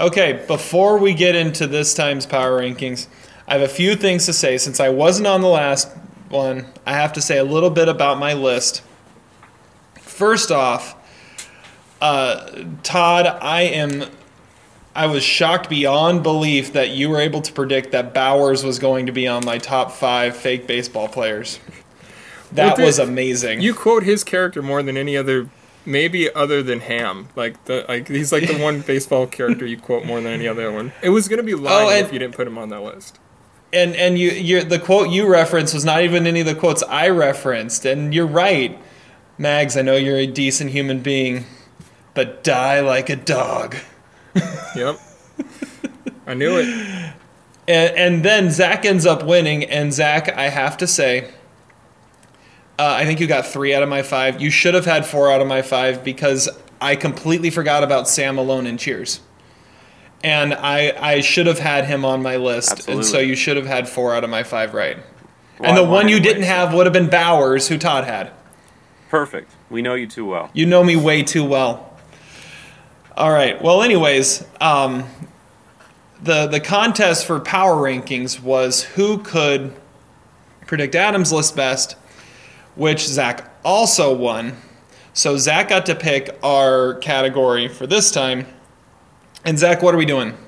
[0.00, 3.08] Okay, before we get into this time's power rankings,
[3.48, 4.56] I have a few things to say.
[4.56, 5.88] Since I wasn't on the last
[6.28, 8.82] one, I have to say a little bit about my list.
[10.00, 10.94] First off,
[12.00, 14.04] uh, Todd, I am.
[14.98, 19.06] I was shocked beyond belief that you were able to predict that Bowers was going
[19.06, 21.60] to be on my top five fake baseball players.
[22.52, 23.60] That Well, was amazing.
[23.60, 25.48] You quote his character more than any other,
[25.86, 27.28] maybe other than Ham.
[27.36, 30.72] Like the like he's like the one baseball character you quote more than any other
[30.72, 30.92] one.
[31.02, 32.80] It was gonna be oh, lying Oh, and- if you didn't put him on that
[32.80, 33.18] list.
[33.72, 36.82] and and you you the quote you referenced was not even any of the quotes
[36.84, 38.76] I referenced, and you're right,
[39.36, 39.76] Mags.
[39.76, 41.44] I know you're a decent human being,
[42.14, 43.76] but die like a dog.
[44.76, 45.00] Yep.
[46.26, 46.66] I knew it.
[47.66, 51.30] And and then Zach ends up winning, and Zach, I have to say,
[52.78, 54.40] uh, I think you got three out of my five.
[54.40, 56.48] You should have had four out of my five because
[56.80, 59.20] I completely forgot about Sam Malone in Cheers.
[60.24, 63.66] And I, I should have had him on my list, and so you should have
[63.66, 64.96] had four out of my five right.
[65.60, 68.32] Well, and the one you didn't have would have been Bowers, who Todd had.
[69.10, 69.52] Perfect.
[69.70, 70.50] We know you too well.
[70.52, 71.87] You know me way too well.
[73.18, 73.60] All right.
[73.60, 75.02] Well, anyways, um,
[76.22, 79.74] the the contest for power rankings was who could
[80.68, 81.94] predict Adam's list best,
[82.76, 84.54] which Zach also won.
[85.14, 88.46] So Zach got to pick our category for this time.
[89.44, 90.38] And Zach, what are we doing?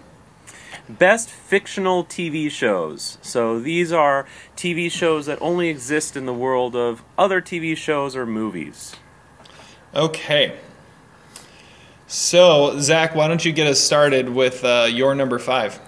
[0.88, 3.18] Best fictional TV shows.
[3.20, 8.14] So these are TV shows that only exist in the world of other TV shows
[8.14, 8.94] or movies.
[9.92, 10.56] Okay.
[12.10, 15.78] So Zach, why don't you get us started with uh, your number five?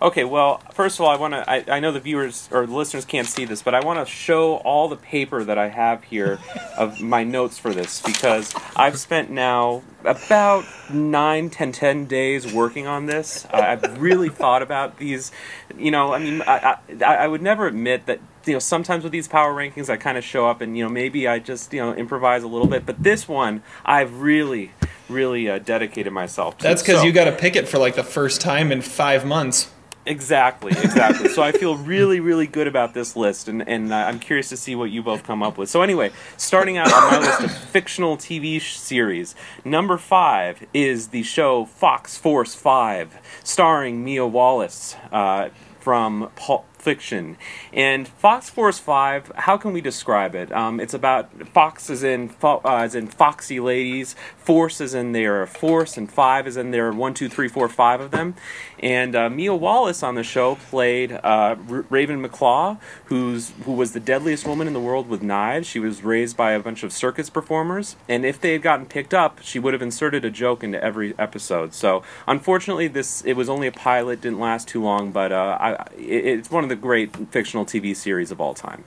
[0.00, 1.48] Okay, well, first of all, I want to.
[1.48, 4.10] I, I know the viewers or the listeners can't see this, but I want to
[4.10, 6.38] show all the paper that I have here
[6.78, 12.86] of my notes for this because I've spent now about nine, ten, ten days working
[12.86, 13.44] on this.
[13.52, 15.32] Uh, I've really thought about these.
[15.76, 18.20] You know, I mean, I, I, I would never admit that.
[18.46, 20.90] You know, sometimes with these power rankings, I kind of show up and you know
[20.90, 24.72] maybe I just you know improvise a little bit, but this one I've really,
[25.08, 26.62] really uh, dedicated myself to.
[26.64, 29.24] That's because So- you got to pick it for like the first time in five
[29.24, 29.70] months.
[30.04, 31.28] Exactly, exactly.
[31.28, 34.56] so I feel really, really good about this list, and, and uh, I'm curious to
[34.56, 35.70] see what you both come up with.
[35.70, 41.08] So, anyway, starting out on my list of fictional TV sh- series, number five is
[41.10, 47.36] the show Fox Force 5, starring Mia Wallace uh, from Pulp Fiction.
[47.72, 50.50] And Fox Force 5, how can we describe it?
[50.50, 55.12] Um, it's about Fox is in, fo- uh, as in foxy ladies, Force is in
[55.12, 58.34] there, force, and five is in their one, two, three, four, five of them.
[58.82, 63.92] And uh, Mia Wallace on the show played uh, R- Raven McClaw, who's who was
[63.92, 65.68] the deadliest woman in the world with knives.
[65.68, 69.14] She was raised by a bunch of circus performers, and if they had gotten picked
[69.14, 71.74] up, she would have inserted a joke into every episode.
[71.74, 75.72] So unfortunately, this it was only a pilot, didn't last too long, but uh, I,
[75.96, 78.82] it, it's one of the great fictional TV series of all time.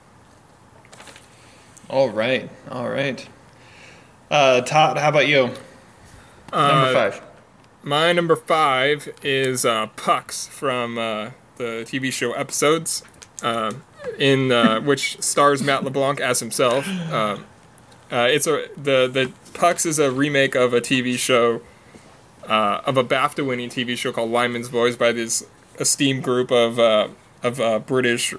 [1.88, 3.26] All right, all right.
[4.30, 5.50] Uh, Todd, how about you?
[6.52, 7.25] Number five.
[7.86, 13.04] My number five is uh, Pucks from uh, the TV show episodes,
[13.44, 13.74] uh,
[14.18, 16.88] in uh, which stars Matt LeBlanc as himself.
[16.88, 17.38] Uh,
[18.10, 21.60] uh, it's a the the Pucks is a remake of a TV show
[22.48, 25.46] uh, of a BAFTA-winning TV show called Lyman's Boys by this
[25.78, 26.80] esteemed group of
[27.44, 28.34] of British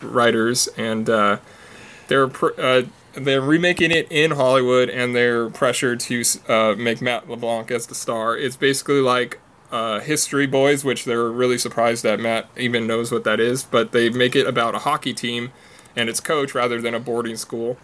[0.00, 1.04] writers, and
[2.08, 7.70] they're pr- they're remaking it in Hollywood, and they're pressured to uh, make Matt LeBlanc
[7.70, 8.36] as the star.
[8.36, 9.38] It's basically like
[9.70, 13.92] uh, History Boys, which they're really surprised that Matt even knows what that is, but
[13.92, 15.52] they make it about a hockey team
[15.96, 17.76] and its coach rather than a boarding school.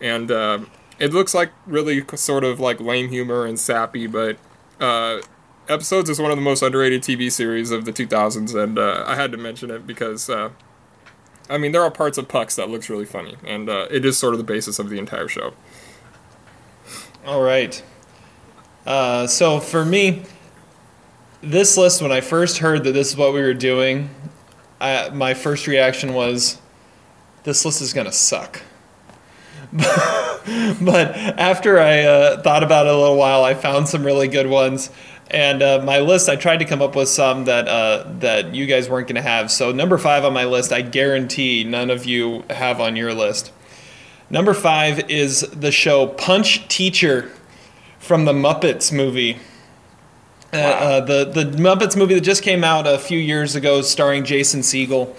[0.00, 0.60] And uh,
[0.98, 4.36] it looks like really sort of like lame humor and sappy, but
[4.80, 5.20] uh,
[5.68, 9.16] episodes is one of the most underrated TV series of the 2000s, and uh, I
[9.16, 10.30] had to mention it because.
[11.50, 14.18] I mean, there are parts of Pucks that looks really funny, and uh, it is
[14.18, 15.54] sort of the basis of the entire show.
[17.24, 17.82] All right.
[18.86, 20.24] Uh, so for me,
[21.42, 24.10] this list, when I first heard that this is what we were doing,
[24.80, 26.58] I, my first reaction was,
[27.44, 28.62] this list is going to suck.
[29.72, 34.46] but after I uh, thought about it a little while, I found some really good
[34.46, 34.90] ones.
[35.30, 38.64] And uh, my list, I tried to come up with some that uh, that you
[38.66, 39.50] guys weren't going to have.
[39.50, 43.52] So number five on my list, I guarantee none of you have on your list.
[44.30, 47.30] Number five is the show Punch Teacher
[47.98, 49.38] from the Muppets movie.
[50.52, 54.24] Uh, uh, the the Muppets movie that just came out a few years ago, starring
[54.24, 55.14] Jason Segel.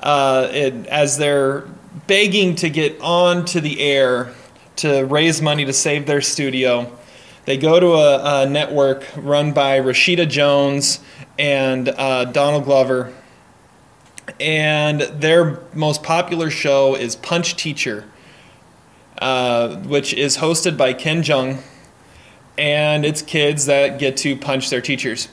[0.00, 1.62] Uh, it, as they're
[2.06, 4.32] begging to get on to the air
[4.76, 6.90] to raise money to save their studio,
[7.50, 11.00] they go to a, a network run by Rashida Jones
[11.36, 13.12] and uh, Donald Glover,
[14.38, 18.04] and their most popular show is Punch Teacher,
[19.18, 21.60] uh, which is hosted by Ken Jeong.
[22.56, 25.28] And it's kids that get to punch their teachers.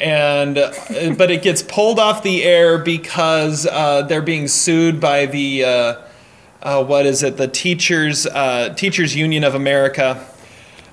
[0.00, 0.72] And uh,
[1.16, 5.94] but it gets pulled off the air because uh, they're being sued by the uh,
[6.60, 7.36] uh what is it?
[7.36, 8.26] The teachers
[8.74, 10.26] teachers union of america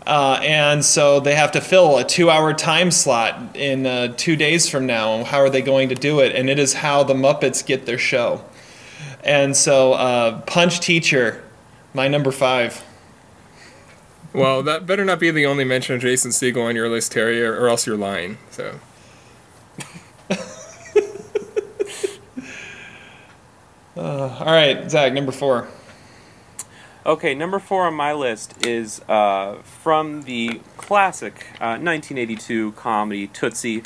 [0.09, 4.85] uh, and so they have to fill a two-hour time slot in two days from
[4.85, 7.85] now how are they going to do it and it is how the muppets get
[7.85, 8.43] their show
[9.23, 11.43] and so punch teacher
[11.93, 12.83] my number five
[14.33, 17.43] well, that better not be the only mention of Jason Segel on your list, Terry,
[17.43, 18.37] or, or else you're lying.
[18.51, 18.79] So.
[23.97, 25.67] uh, all right, Zach, number four.
[27.05, 33.83] Okay, number four on my list is uh, from the classic uh, 1982 comedy Tootsie.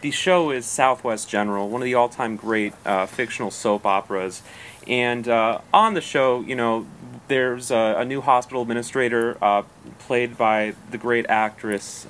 [0.00, 4.42] The show is Southwest General, one of the all time great uh, fictional soap operas.
[4.88, 6.86] And uh, on the show, you know,
[7.28, 9.62] there's a, a new hospital administrator uh,
[10.00, 12.04] played by the great actress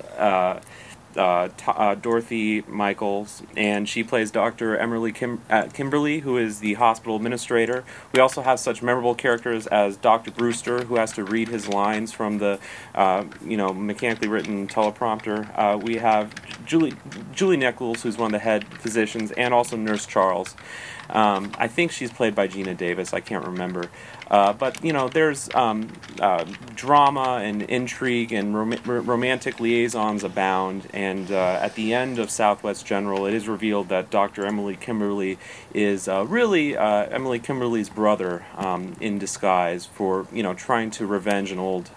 [1.17, 4.77] uh, uh, uh Dorothy Michaels, and she plays Dr.
[4.77, 7.83] Emily Kim- uh, Kimberly, who is the hospital administrator.
[8.13, 10.31] We also have such memorable characters as Dr.
[10.31, 12.59] Brewster, who has to read his lines from the,
[12.95, 15.83] uh, you know, mechanically written teleprompter.
[15.83, 16.33] we have
[16.65, 16.93] Julie
[17.33, 20.55] Julie Nichols, who's one of the head physicians, and also Nurse Charles.
[21.09, 23.13] Um, I think she's played by Geena Davis.
[23.13, 23.89] I can't remember.
[24.29, 30.87] Uh, but you know, there's um, uh, drama and intrigue and rom- romantic liaisons abound.
[30.93, 34.45] And uh, at the end of Southwest General, it is revealed that Dr.
[34.45, 35.37] Emily Kimberly
[35.73, 41.05] is uh, really uh, Emily Kimberly's brother um, in disguise for you know trying to
[41.05, 41.89] revenge an old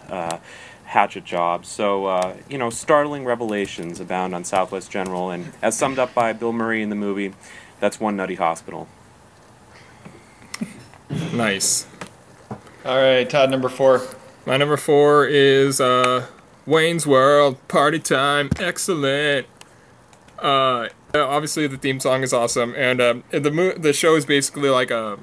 [0.85, 1.65] hatchet job.
[1.65, 6.53] So, you know, startling revelations abound on Southwest General, and as summed up by Bill
[6.53, 7.33] Murray in the movie,
[7.79, 8.89] that's one nutty hospital.
[11.33, 11.87] Nice.
[12.83, 14.01] All right, Todd, number four.
[14.47, 16.27] My number four is uh,
[16.65, 18.49] Wayne's World Party Time.
[18.59, 19.47] Excellent.
[20.39, 24.71] Uh, obviously, the theme song is awesome, and um, the mo- the show is basically
[24.71, 25.19] like a,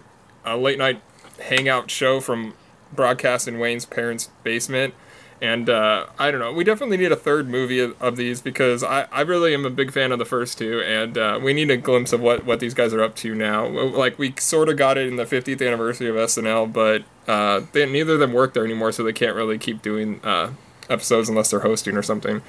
[0.46, 1.02] a late night
[1.42, 2.54] hangout show from
[2.94, 4.94] broadcast in Wayne's parents' basement.
[5.42, 6.52] And uh, I don't know.
[6.52, 9.70] We definitely need a third movie of, of, these because I, I really am a
[9.70, 12.60] big fan of the first two, and uh, we need a glimpse of what, what
[12.60, 13.68] these guys are up to now.
[13.68, 17.86] Like we sort of got it in the 50th anniversary of SNL, but uh, they,
[17.86, 20.54] neither of them work there anymore, so they can't really keep doing uh,
[20.90, 22.42] episodes unless they're hosting or something.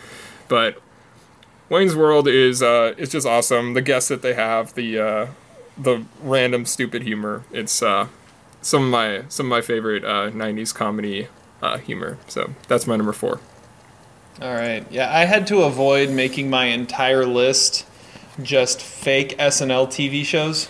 [0.49, 0.81] But
[1.69, 3.75] Wayne's World is uh, it's just awesome.
[3.75, 5.27] The guests that they have, the uh,
[5.77, 7.45] the random stupid humor.
[7.53, 8.09] It's some
[8.73, 11.29] of my some of my favorite '90s comedy
[11.63, 12.19] uh, humor.
[12.29, 13.41] So that's my number four.
[14.41, 14.87] All right.
[14.91, 17.87] Yeah, I had to avoid making my entire list
[18.41, 20.67] just fake SNL TV shows,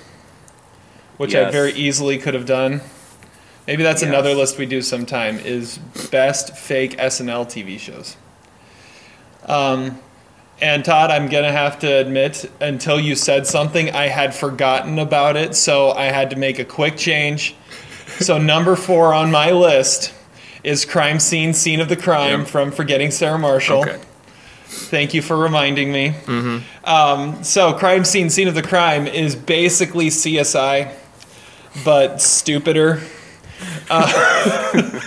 [1.19, 1.49] which yes.
[1.49, 2.81] I very easily could have done.
[3.67, 4.09] Maybe that's yes.
[4.09, 5.77] another list we do sometime is
[6.11, 8.17] best fake SNL TV shows.
[9.45, 9.99] Um,
[10.61, 15.37] and Todd, I'm gonna have to admit, until you said something, I had forgotten about
[15.37, 17.55] it, so I had to make a quick change.
[18.19, 20.15] so number four on my list
[20.65, 22.49] is crime scene, scene of the crime yep.
[22.49, 23.81] from Forgetting Sarah Marshall.
[23.81, 24.01] Okay.
[24.65, 26.11] Thank you for reminding me.
[26.11, 26.89] Mm-hmm.
[26.89, 30.95] Um, so, crime scene, scene of the crime is basically CSI,
[31.85, 33.03] but stupider.
[33.89, 34.71] Uh,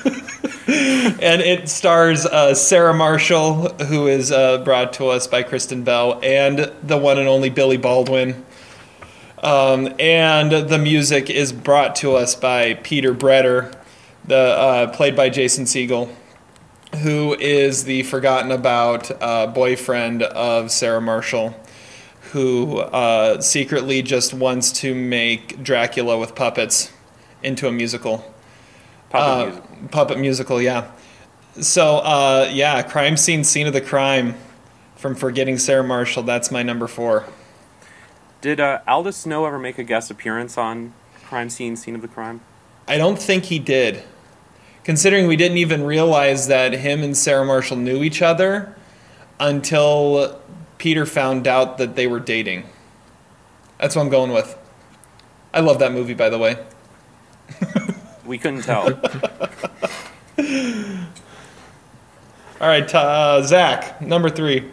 [0.67, 6.19] and it stars uh, Sarah Marshall, who is uh, brought to us by Kristen Bell,
[6.23, 8.43] and the one and only Billy Baldwin.
[9.43, 13.75] Um, and the music is brought to us by Peter Bretter,
[14.25, 16.09] the uh, played by Jason Segel.
[17.01, 21.55] who is the forgotten about uh, boyfriend of Sarah Marshall,
[22.31, 26.91] who uh, secretly just wants to make Dracula with puppets
[27.43, 28.17] into a musical.
[29.09, 29.91] Puppet Uh, music.
[29.91, 30.91] Puppet musical, yeah.
[31.59, 34.35] So, uh, yeah, crime scene, scene of the crime
[34.95, 36.23] from Forgetting Sarah Marshall.
[36.23, 37.25] That's my number four.
[38.41, 40.93] Did uh, Aldous Snow ever make a guest appearance on
[41.23, 42.41] Crime Scene, Scene of the Crime?
[42.87, 44.03] I don't think he did.
[44.83, 48.75] Considering we didn't even realize that him and Sarah Marshall knew each other
[49.39, 50.41] until
[50.77, 52.67] Peter found out that they were dating.
[53.77, 54.57] That's what I'm going with.
[55.53, 56.57] I love that movie, by the way.
[58.31, 58.83] We couldn't tell.
[62.61, 64.71] All right, uh, Zach, number three.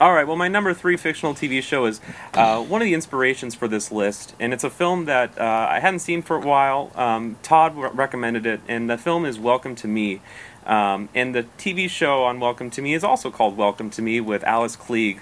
[0.00, 0.26] All right.
[0.26, 2.00] Well, my number three fictional TV show is
[2.34, 5.78] uh, one of the inspirations for this list, and it's a film that uh, I
[5.80, 6.90] hadn't seen for a while.
[6.96, 10.20] Um, Todd re- recommended it, and the film is Welcome to Me.
[10.66, 14.20] Um, and the TV show on Welcome to Me is also called Welcome to Me
[14.20, 15.20] with Alice Klieg,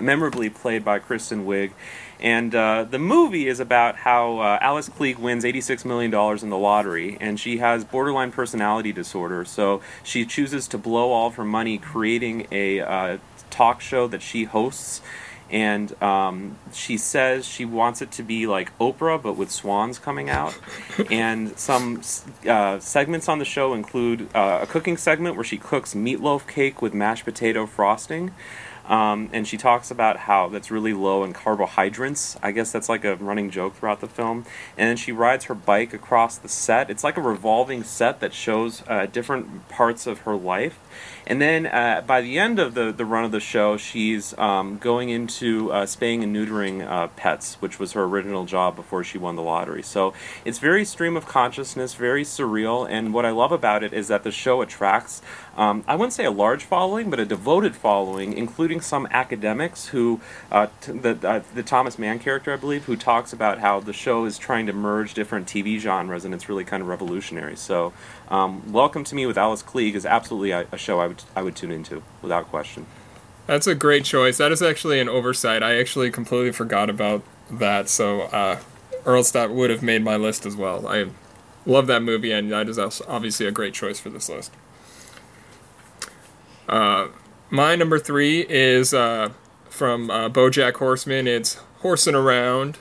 [0.00, 1.72] memorably played by Kristen Wiig.
[2.20, 6.58] And uh, the movie is about how uh, Alice Klieg wins $86 million in the
[6.58, 9.44] lottery, and she has borderline personality disorder.
[9.44, 13.18] So she chooses to blow all of her money creating a uh,
[13.60, 15.02] talk show that she hosts.
[15.50, 20.30] And um, she says she wants it to be like Oprah, but with swans coming
[20.30, 20.56] out.
[21.10, 22.02] and some
[22.48, 26.80] uh, segments on the show include uh, a cooking segment where she cooks meatloaf cake
[26.80, 28.30] with mashed potato frosting.
[28.90, 32.36] Um, and she talks about how that's really low in carbohydrates.
[32.42, 34.46] I guess that's like a running joke throughout the film.
[34.76, 36.90] And then she rides her bike across the set.
[36.90, 40.78] It's like a revolving set that shows uh, different parts of her life.
[41.26, 44.78] And then uh, by the end of the, the run of the show, she's um,
[44.78, 49.18] going into uh, spaying and neutering uh, pets, which was her original job before she
[49.18, 49.82] won the lottery.
[49.82, 50.12] So
[50.44, 52.88] it's very stream of consciousness, very surreal.
[52.90, 55.22] And what I love about it is that the show attracts,
[55.56, 60.20] um, I wouldn't say a large following, but a devoted following, including some academics who,
[60.50, 63.92] uh, t- the, uh, the Thomas Mann character, I believe, who talks about how the
[63.92, 67.56] show is trying to merge different TV genres and it's really kind of revolutionary.
[67.56, 67.92] So,
[68.30, 71.42] um, Welcome to Me with Alice Klieg is absolutely a, a show I would I
[71.42, 72.86] would tune into without question.
[73.46, 74.38] That's a great choice.
[74.38, 75.62] That is actually an oversight.
[75.62, 77.88] I actually completely forgot about that.
[77.88, 78.60] So uh,
[79.04, 80.86] Earlstat would have made my list as well.
[80.86, 81.06] I
[81.66, 84.52] love that movie, and that is obviously a great choice for this list.
[86.68, 87.08] Uh,
[87.50, 89.30] my number three is uh,
[89.68, 91.26] from uh, BoJack Horseman.
[91.26, 92.78] It's Horsing Around.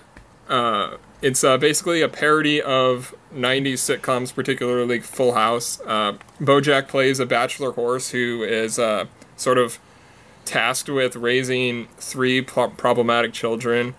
[1.21, 5.81] It's uh, basically a parody of 90s sitcoms, particularly Full House.
[5.85, 9.05] Uh, BoJack plays a bachelor horse who is uh,
[9.35, 9.79] sort of
[10.45, 13.95] tasked with raising three pro- problematic children,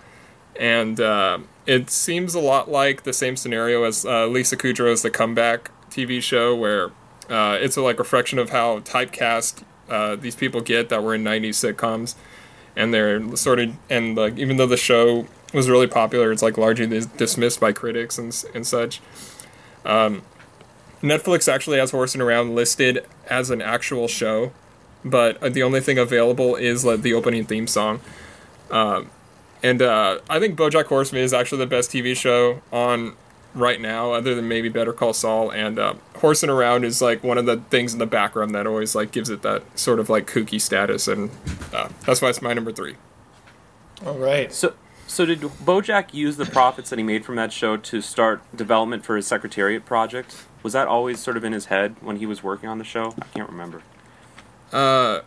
[0.58, 5.10] and uh, it seems a lot like the same scenario as uh, Lisa Kudrow's The
[5.10, 6.86] Comeback TV show, where
[7.28, 9.62] uh, it's a, like reflection of how typecast
[10.20, 12.14] these people get that were in '90s sitcoms,
[12.74, 16.56] and they're sort of and like even though the show was really popular, it's like
[16.56, 19.00] largely dis- dismissed by critics and and such.
[19.84, 20.22] Um,
[21.02, 24.52] Netflix actually has Horsing Around listed as an actual show,
[25.04, 28.00] but uh, the only thing available is like the opening theme song.
[28.70, 29.10] Um,
[29.62, 33.16] and uh, I think BoJack Horseman is actually the best TV show on
[33.54, 35.50] right now, other than maybe Better Call Saul.
[35.50, 38.94] And uh, Horsing Around is like one of the things in the background that always
[38.94, 41.30] like gives it that sort of like kooky status, and
[41.72, 42.96] uh, that's why it's my number three.
[44.04, 44.52] All right.
[44.52, 44.74] So,
[45.10, 49.04] so did BoJack use the profits that he made from that show to start development
[49.04, 50.44] for his Secretariat project?
[50.62, 53.14] Was that always sort of in his head when he was working on the show?
[53.20, 53.82] I can't remember.
[54.72, 55.22] Uh,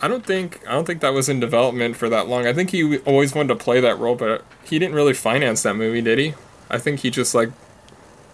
[0.00, 2.46] I don't think I don't think that was in development for that long.
[2.46, 5.74] I think he always wanted to play that role, but he didn't really finance that
[5.74, 6.34] movie, did he?
[6.70, 7.50] I think he just like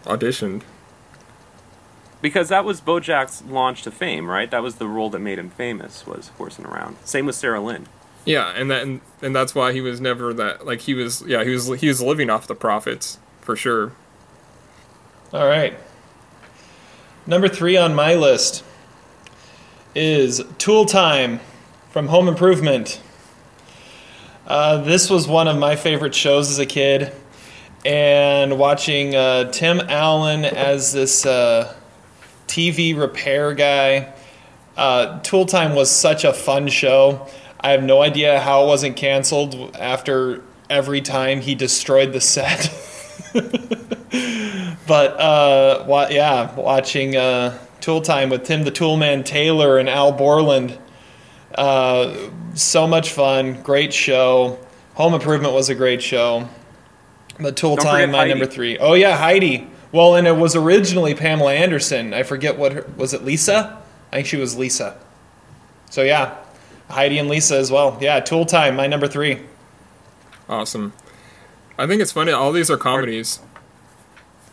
[0.04, 0.62] auditioned.
[2.20, 4.50] Because that was BoJack's launch to fame, right?
[4.50, 6.06] That was the role that made him famous.
[6.06, 6.98] Was horsing around.
[7.04, 7.86] Same with Sarah Lynn.
[8.24, 11.44] Yeah, and that and, and that's why he was never that like he was yeah,
[11.44, 13.92] he was he was living off the profits for sure.
[15.32, 15.76] All right.
[17.26, 18.62] Number three on my list
[19.94, 21.40] is Tool Time
[21.90, 23.00] from Home Improvement.
[24.46, 27.12] Uh, this was one of my favorite shows as a kid,
[27.84, 31.74] and watching uh, Tim Allen as this uh,
[32.46, 34.12] TV repair guy.
[34.76, 37.26] Uh, Tool Time was such a fun show.
[37.64, 42.68] I have no idea how it wasn't canceled after every time he destroyed the set.
[44.86, 50.12] but uh, wa- yeah, watching uh, Tool Time with Tim the Toolman Taylor and Al
[50.12, 50.78] Borland.
[51.54, 52.14] Uh,
[52.52, 54.58] so much fun, great show.
[54.96, 56.46] Home Improvement was a great show.
[57.40, 58.30] But Tool Don't Time, my Heidi.
[58.30, 58.76] number three.
[58.76, 59.66] Oh yeah, Heidi.
[59.90, 62.12] Well, and it was originally Pamela Anderson.
[62.12, 63.14] I forget what her was.
[63.14, 63.80] It Lisa?
[64.12, 64.98] I think she was Lisa.
[65.88, 66.36] So yeah,
[66.90, 67.98] Heidi and Lisa as well.
[68.00, 69.40] Yeah, Tool Time, my number three.
[70.48, 70.92] Awesome.
[71.78, 72.30] I think it's funny.
[72.32, 73.40] All these are comedies.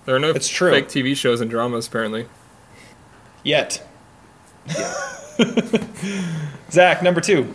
[0.05, 0.71] There are no It's true.
[0.71, 2.27] fake TV shows and dramas apparently.
[3.43, 3.85] Yet.
[4.67, 4.93] Yeah.
[6.71, 7.53] Zach, number two.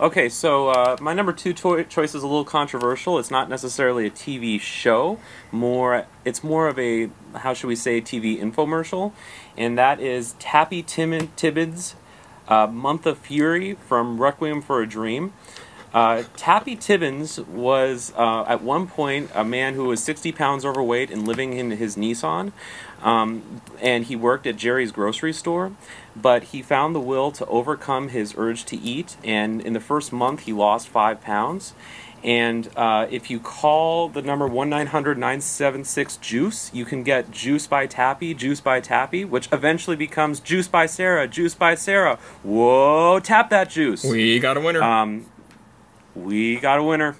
[0.00, 3.18] Okay, so uh, my number two to- choice is a little controversial.
[3.18, 5.20] It's not necessarily a TV show.
[5.52, 9.12] More, it's more of a how should we say TV infomercial,
[9.56, 11.94] and that is Tappy Tim- Tibbons'
[12.48, 15.32] uh, "Month of Fury" from Requiem for a Dream.
[15.94, 21.08] Uh, Tappy Tibbons was uh, at one point a man who was 60 pounds overweight
[21.08, 22.50] and living in his Nissan,
[23.00, 25.70] um, and he worked at Jerry's grocery store.
[26.16, 30.12] But he found the will to overcome his urge to eat, and in the first
[30.12, 31.74] month he lost five pounds.
[32.24, 37.66] And uh, if you call the number 1 900 976 Juice, you can get Juice
[37.66, 42.18] by Tappy, Juice by Tappy, which eventually becomes Juice by Sarah, Juice by Sarah.
[42.42, 44.04] Whoa, tap that juice.
[44.04, 44.82] We got a winner.
[44.82, 45.26] Um,
[46.14, 47.16] we got a winner.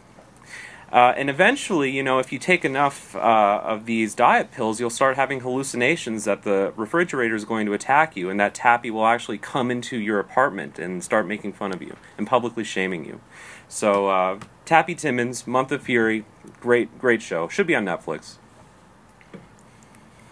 [0.95, 4.89] Uh, and eventually, you know, if you take enough uh, of these diet pills, you'll
[4.89, 9.05] start having hallucinations that the refrigerator is going to attack you, and that Tappy will
[9.05, 13.21] actually come into your apartment and start making fun of you and publicly shaming you.
[13.69, 16.25] So, uh, Tappy Tibbons, Month of Fury,
[16.61, 17.49] great, great show.
[17.49, 18.37] Should be on Netflix.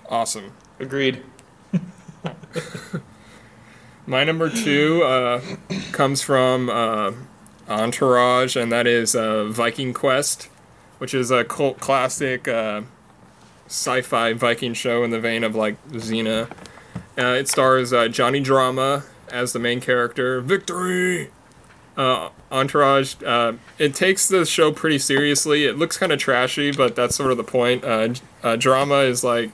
[0.09, 0.53] awesome.
[0.79, 1.25] Agreed.
[4.07, 5.41] My number two uh,
[5.91, 7.15] comes from uh,
[7.69, 10.49] Entourage, and that is uh, Viking Quest,
[11.03, 12.81] which is a cult classic uh,
[13.67, 16.49] sci-fi Viking show in the vein of like Xena.
[17.19, 20.41] Uh, it stars uh, Johnny Drama as the main character.
[20.41, 21.33] Victory.
[21.97, 23.17] Uh, Entourage.
[23.21, 25.65] Uh, it takes the show pretty seriously.
[25.65, 27.83] It looks kind of trashy, but that's sort of the point.
[27.83, 29.51] Uh, drama is like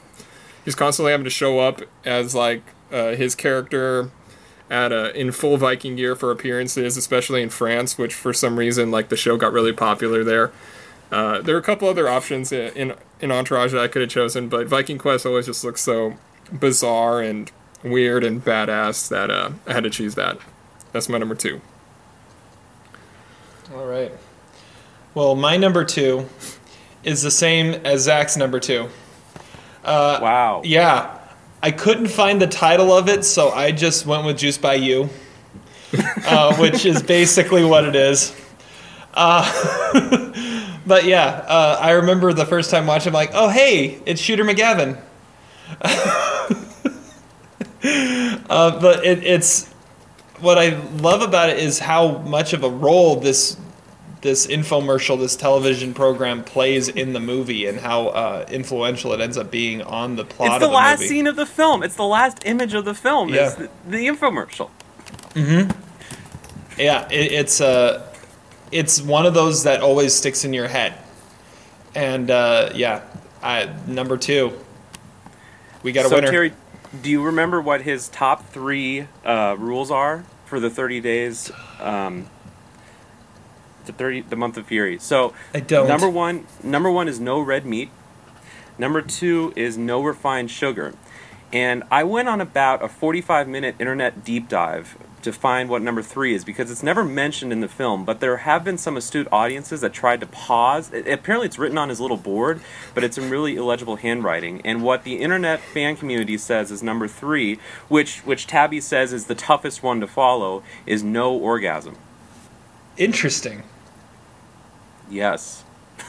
[0.67, 4.11] he's constantly having to show up as like his character
[4.69, 8.91] at a, in full Viking gear for appearances, especially in France, which for some reason
[8.91, 10.53] like the show got really popular there.
[11.11, 14.11] Uh, there are a couple other options in, in in Entourage that I could have
[14.11, 16.17] chosen, but Viking Quest always just looks so
[16.53, 17.51] bizarre and
[17.83, 20.39] weird and badass that uh, I had to choose that.
[20.93, 21.61] That's my number two.
[23.75, 24.13] All right.
[25.15, 26.27] Well, my number two
[27.03, 28.89] is the same as Zach's number two.
[29.85, 30.63] wow.
[30.65, 31.19] Yeah,
[31.63, 35.09] I couldn't find the title of it, so I just went with Juice by You,
[36.25, 38.35] uh, which is basically what it is.
[39.13, 39.43] Uh,
[40.89, 44.43] but yeah, uh, I remember the first time watching, I'm like, oh, hey, it's Shooter
[44.43, 44.99] McGavin.
[48.51, 49.69] uh, but it, it's
[50.41, 53.57] what I love about it is how much of a role this
[54.21, 59.37] this infomercial, this television program plays in the movie, and how uh, influential it ends
[59.37, 60.53] up being on the plot.
[60.53, 61.09] It's the the last movie.
[61.09, 61.85] scene of the film.
[61.85, 63.29] It's the last image of the film.
[63.29, 63.47] Yeah.
[63.47, 64.71] It's the, the infomercial.
[66.79, 68.08] Yeah, it, it's uh,
[68.71, 70.95] it's one of those that always sticks in your head,
[71.95, 73.03] and uh, yeah,
[73.43, 74.53] I, number two,
[75.83, 76.31] we got a so winner.
[76.31, 76.53] Terry,
[77.03, 81.51] do you remember what his top three uh, rules are for the thirty days,
[81.81, 82.29] um,
[83.87, 84.99] the thirty, the month of Fury?
[84.99, 85.89] So I don't.
[85.89, 87.91] Number one, number one is no red meat.
[88.79, 90.95] Number two is no refined sugar,
[91.53, 96.03] and I went on about a forty-five minute internet deep dive to find what number
[96.03, 98.05] three is because it's never mentioned in the film.
[98.05, 100.93] But there have been some astute audiences that tried to pause.
[100.93, 102.61] It, apparently, it's written on his little board,
[102.95, 104.61] but it's in really illegible handwriting.
[104.65, 107.59] And what the internet fan community says is number three,
[107.89, 111.97] which which Tappy says is the toughest one to follow, is no orgasm.
[112.97, 113.63] Interesting.
[115.11, 115.65] Yes.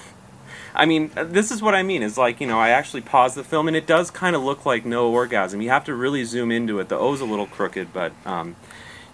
[0.76, 2.04] I mean, uh, this is what I mean.
[2.04, 4.66] Is like you know, I actually paused the film, and it does kind of look
[4.66, 5.62] like no orgasm.
[5.62, 6.90] You have to really zoom into it.
[6.90, 8.56] The O's a little crooked, but um,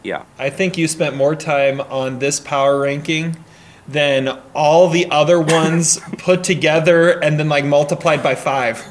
[0.05, 0.23] yeah.
[0.37, 3.35] I think you spent more time on this power ranking
[3.87, 8.83] than all the other ones put together and then like multiplied by five.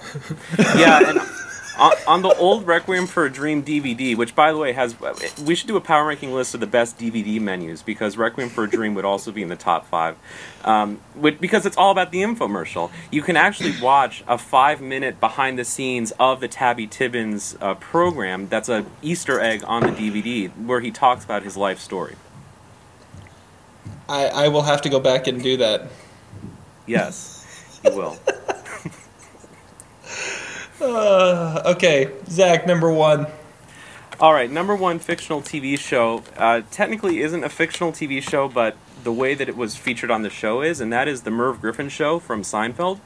[0.76, 1.20] yeah, and
[1.79, 4.97] on, on the old Requiem for a Dream DVD, which by the way has,
[5.45, 8.64] we should do a power ranking list of the best DVD menus because Requiem for
[8.64, 10.16] a Dream would also be in the top five,
[10.64, 12.91] um, with, because it's all about the infomercial.
[13.11, 18.49] You can actually watch a five-minute behind-the-scenes of the Tappy Tibbons uh, program.
[18.49, 22.16] That's a Easter egg on the DVD where he talks about his life story.
[24.09, 25.91] I, I will have to go back and do that.
[26.87, 28.18] Yes, you will.
[30.85, 33.26] Uh, okay, Zach, number one.
[34.20, 36.22] All right, number one fictional TV show.
[36.37, 40.20] Uh, technically, isn't a fictional TV show, but the way that it was featured on
[40.20, 43.01] the show is, and that is the Merv Griffin show from Seinfeld.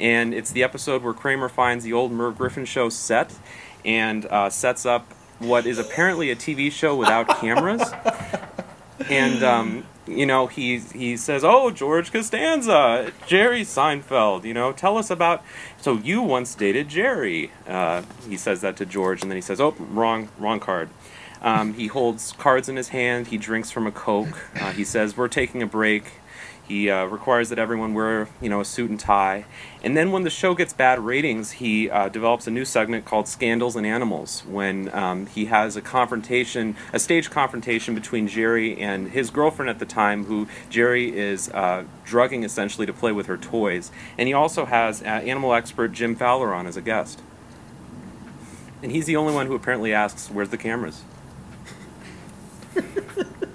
[0.00, 3.36] And it's the episode where Kramer finds the old Merv Griffin show set
[3.84, 7.82] and uh, sets up what is apparently a TV show without cameras.
[9.08, 14.44] And um, you know, he he says, "Oh, George Costanza, Jerry Seinfeld.
[14.44, 15.42] You know, tell us about."
[15.80, 17.50] So you once dated Jerry.
[17.66, 20.88] Uh, he says that to George, and then he says, "Oh, wrong, wrong card."
[21.40, 23.28] Um, he holds cards in his hand.
[23.28, 24.50] He drinks from a Coke.
[24.60, 26.04] Uh, he says, "We're taking a break."
[26.68, 29.46] He uh, requires that everyone wear, you know, a suit and tie.
[29.82, 33.26] And then when the show gets bad ratings, he uh, develops a new segment called
[33.26, 39.12] Scandals and Animals, when um, he has a confrontation, a stage confrontation between Jerry and
[39.12, 43.38] his girlfriend at the time, who Jerry is uh, drugging essentially to play with her
[43.38, 43.90] toys.
[44.18, 47.22] And he also has uh, animal expert Jim Fowler on as a guest.
[48.82, 51.02] And he's the only one who apparently asks, "Where's the cameras?"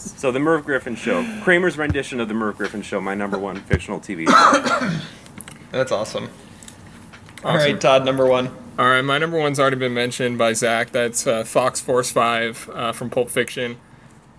[0.00, 3.56] so the Merv Griffin Show, Kramer's rendition of the Merv Griffin Show, my number one
[3.56, 4.98] fictional TV show.
[5.70, 6.30] That's awesome.
[7.44, 7.72] All Awesome.
[7.72, 8.48] right, Todd, number one.
[8.78, 10.90] All right, my number one's already been mentioned by Zach.
[10.90, 13.76] That's uh, Fox Force Five uh, from Pulp Fiction,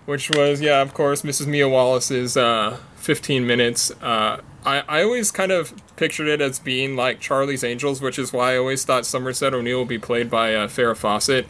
[0.06, 1.46] which was yeah, of course, Mrs.
[1.46, 3.90] Mia Wallace's uh, 15 minutes.
[4.02, 8.32] Uh, I I always kind of pictured it as being like Charlie's Angels, which is
[8.32, 11.46] why I always thought Somerset O'Neill would be played by uh, Farrah Fawcett.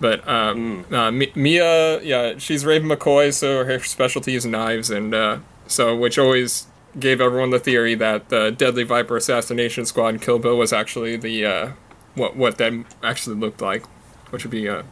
[0.00, 5.12] But um, uh, Mi- Mia, yeah, she's Raven McCoy, so her specialty is knives, and
[5.14, 6.66] uh, so which always
[6.98, 11.16] gave everyone the theory that the Deadly Viper Assassination Squad in Kill Bill was actually
[11.16, 11.70] the uh,
[12.14, 12.72] what what that
[13.02, 13.84] actually looked like,
[14.30, 14.82] which would be uh,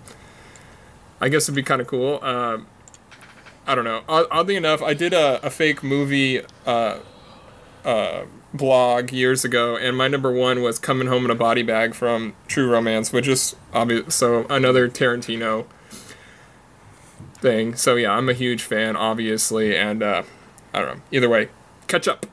[1.21, 2.19] I guess would be kind of cool.
[2.23, 2.67] Um,
[3.67, 4.03] I don't know.
[4.09, 6.99] Odd- Oddly enough, I did a, a fake movie uh,
[7.85, 11.95] uh, blog years ago, and my number one was "Coming Home in a Body Bag"
[11.95, 14.15] from True Romance, which is obvious.
[14.15, 15.67] So another Tarantino
[17.39, 17.75] thing.
[17.75, 20.23] So yeah, I'm a huge fan, obviously, and uh,
[20.73, 21.03] I don't know.
[21.13, 21.49] Either way,
[21.87, 22.27] catch up.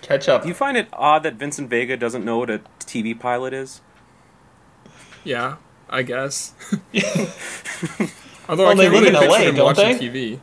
[0.00, 0.42] Catch up.
[0.42, 3.80] Do you find it odd that Vincent Vega doesn't know what a TV pilot is?
[5.24, 5.56] Yeah,
[5.88, 6.54] I guess.
[8.48, 10.08] Although Well, I they can't live really in picture LA, him don't watching they?
[10.08, 10.40] TV.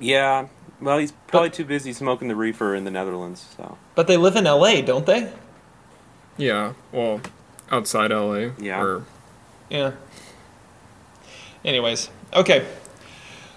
[0.00, 0.48] Yeah.
[0.80, 3.46] Well, he's probably too busy smoking the reefer in the Netherlands.
[3.56, 5.32] So But they live in LA, don't they?
[6.36, 7.20] Yeah, well,
[7.70, 8.50] outside LA.
[8.58, 8.80] Yeah.
[8.80, 9.04] Or,
[9.68, 9.92] Yeah.
[11.64, 12.64] Anyways, okay.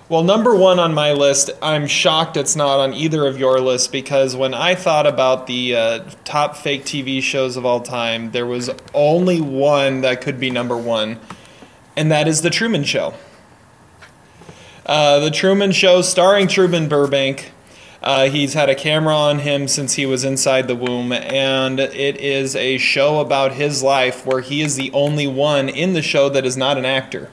[0.09, 3.87] Well, number one on my list, I'm shocked it's not on either of your lists
[3.87, 8.45] because when I thought about the uh, top fake TV shows of all time, there
[8.45, 11.17] was only one that could be number one,
[11.95, 13.13] and that is The Truman Show.
[14.85, 17.51] Uh, the Truman Show, starring Truman Burbank.
[18.01, 22.17] Uh, he's had a camera on him since he was inside the womb, and it
[22.17, 26.29] is a show about his life where he is the only one in the show
[26.29, 27.29] that is not an actor.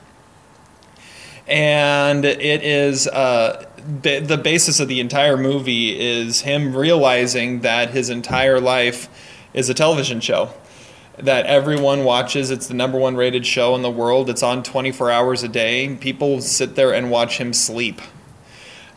[1.46, 3.64] And it is uh,
[4.03, 9.09] the basis of the entire movie is him realizing that his entire life
[9.55, 10.53] is a television show
[11.23, 12.51] that everyone watches.
[12.51, 14.31] It's the number one rated show in the world.
[14.31, 15.97] It's on 24 hours a day.
[16.01, 18.01] People sit there and watch him sleep.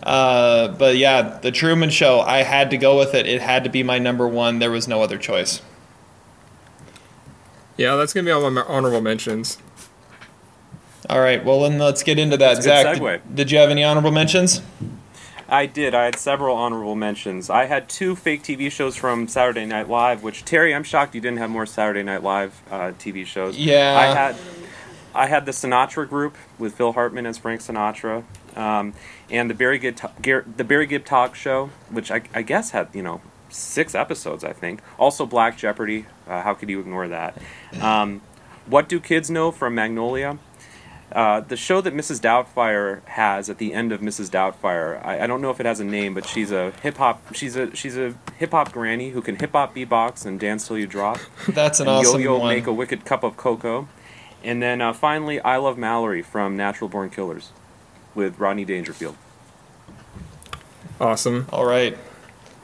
[0.03, 2.21] Uh, but yeah, the Truman Show.
[2.21, 3.27] I had to go with it.
[3.27, 4.59] It had to be my number one.
[4.59, 5.61] There was no other choice.
[7.77, 9.57] yeah, that's gonna be all my honorable mentions.
[11.09, 11.43] All right.
[11.43, 12.55] Well, then let's get into that.
[12.55, 13.21] That's a good Zach, segue.
[13.27, 14.61] did, did you have any honorable mentions?
[15.51, 15.93] I did.
[15.93, 17.49] I had several honorable mentions.
[17.49, 20.23] I had two fake TV shows from Saturday Night Live.
[20.23, 23.57] Which Terry, I'm shocked you didn't have more Saturday Night Live uh, TV shows.
[23.57, 23.97] Yeah.
[23.99, 24.35] I had.
[25.13, 28.23] I had the Sinatra Group with Phil Hartman as Frank Sinatra,
[28.55, 28.93] um,
[29.29, 33.03] and the Barry Gibb the Barry Gibb Talk Show, which I, I guess had you
[33.03, 34.45] know six episodes.
[34.45, 36.05] I think also Black Jeopardy.
[36.29, 37.37] Uh, how could you ignore that?
[37.81, 38.21] Um,
[38.67, 40.37] what do kids know from Magnolia?
[41.11, 42.21] Uh, the show that Mrs.
[42.21, 44.29] Doubtfire has at the end of Mrs.
[44.29, 47.33] Doubtfire, I, I don't know if it has a name, but she's a hip hop.
[47.33, 50.77] She's a she's a hip hop granny who can hip hop beatbox and dance till
[50.77, 51.19] you drop.
[51.49, 52.55] That's an and awesome Yo-Yo one.
[52.55, 53.89] make a wicked cup of cocoa,
[54.43, 57.51] and then uh, finally, I love Mallory from Natural Born Killers,
[58.15, 59.17] with Rodney Dangerfield.
[60.99, 61.47] Awesome.
[61.51, 61.97] All right.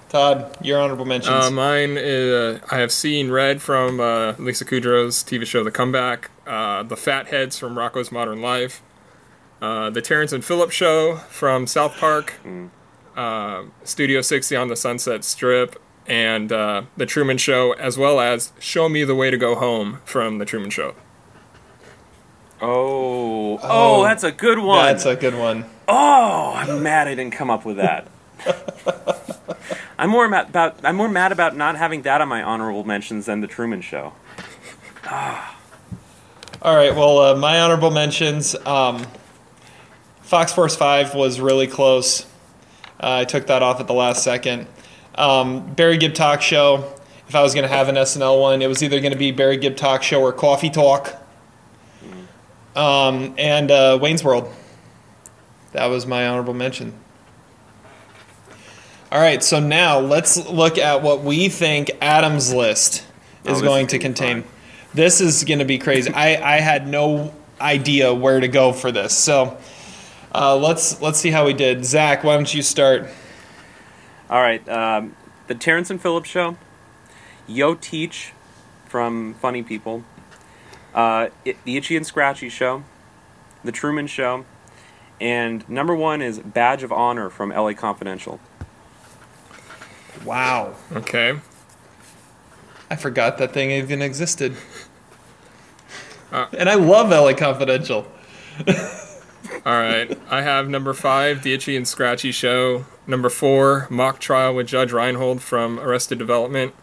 [0.10, 1.36] Todd, your honorable mentions.
[1.48, 2.32] Uh, mine is
[2.62, 6.96] uh, I have seen Red from uh, Lisa Kudrow's TV show The Comeback, uh, The
[6.96, 8.82] Fatheads from Rocco's Modern Life,
[9.62, 12.34] uh, The Terrance and Phillips Show from South Park,
[13.16, 18.54] uh, Studio 60 on the Sunset Strip, and uh, The Truman Show, as well as
[18.60, 20.96] Show Me the Way to Go Home from The Truman Show.
[22.62, 24.84] Oh, oh, Oh, that's a good one.
[24.86, 25.66] That's a good one.
[25.88, 28.08] Oh, I'm mad I didn't come up with that.
[30.00, 33.26] I'm more mad about I'm more mad about not having that on my honorable mentions
[33.26, 34.14] than the Truman Show.
[36.62, 36.96] All right.
[36.96, 38.56] Well, uh, my honorable mentions.
[38.66, 39.06] Um,
[40.22, 42.24] Fox Force Five was really close.
[43.00, 44.68] Uh, I took that off at the last second.
[45.16, 46.94] Um, Barry Gibb Talk Show
[47.28, 49.32] if I was going to have an SNL one, it was either going to be
[49.32, 51.14] Barry Gibb Talk Show or Coffee Talk.
[52.76, 54.54] Um, and uh, Wayne's World.
[55.74, 56.94] That was my honorable mention.
[59.12, 63.04] All right, so now let's look at what we think Adam's list
[63.46, 64.44] Oh, is this going to contain.
[64.44, 64.52] fun.
[64.98, 66.12] This is going to be crazy.
[66.12, 67.32] I, I had no
[67.62, 69.16] idea where to go for this.
[69.16, 69.56] So
[70.34, 71.86] uh, let's let's see how we did.
[71.86, 73.08] Zach, why don't you start?
[74.28, 76.58] All right, um, the Terrance and Phillips Show,
[77.46, 78.34] Yo Teach
[78.86, 80.04] from Funny People,
[80.96, 82.84] uh, it, the Itchy and Scratchy Show,
[83.64, 84.46] the Truman Show,
[85.22, 88.40] and number one is Badge of Honor from LA Confidential.
[90.26, 91.40] Wow, Okay.
[92.90, 94.56] I forgot that thing even existed.
[96.32, 96.48] Uh.
[96.58, 98.06] and I love LA Confidential.
[99.66, 100.18] All right.
[100.30, 102.86] I have number five, The Itchy and Scratchy Show.
[103.06, 106.74] Number four, Mock Trial with Judge Reinhold from Arrested Development.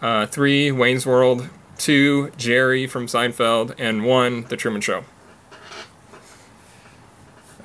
[0.00, 1.48] Uh, three, Wayne's World.
[1.76, 3.74] Two, Jerry from Seinfeld.
[3.78, 5.04] And one, The Truman Show.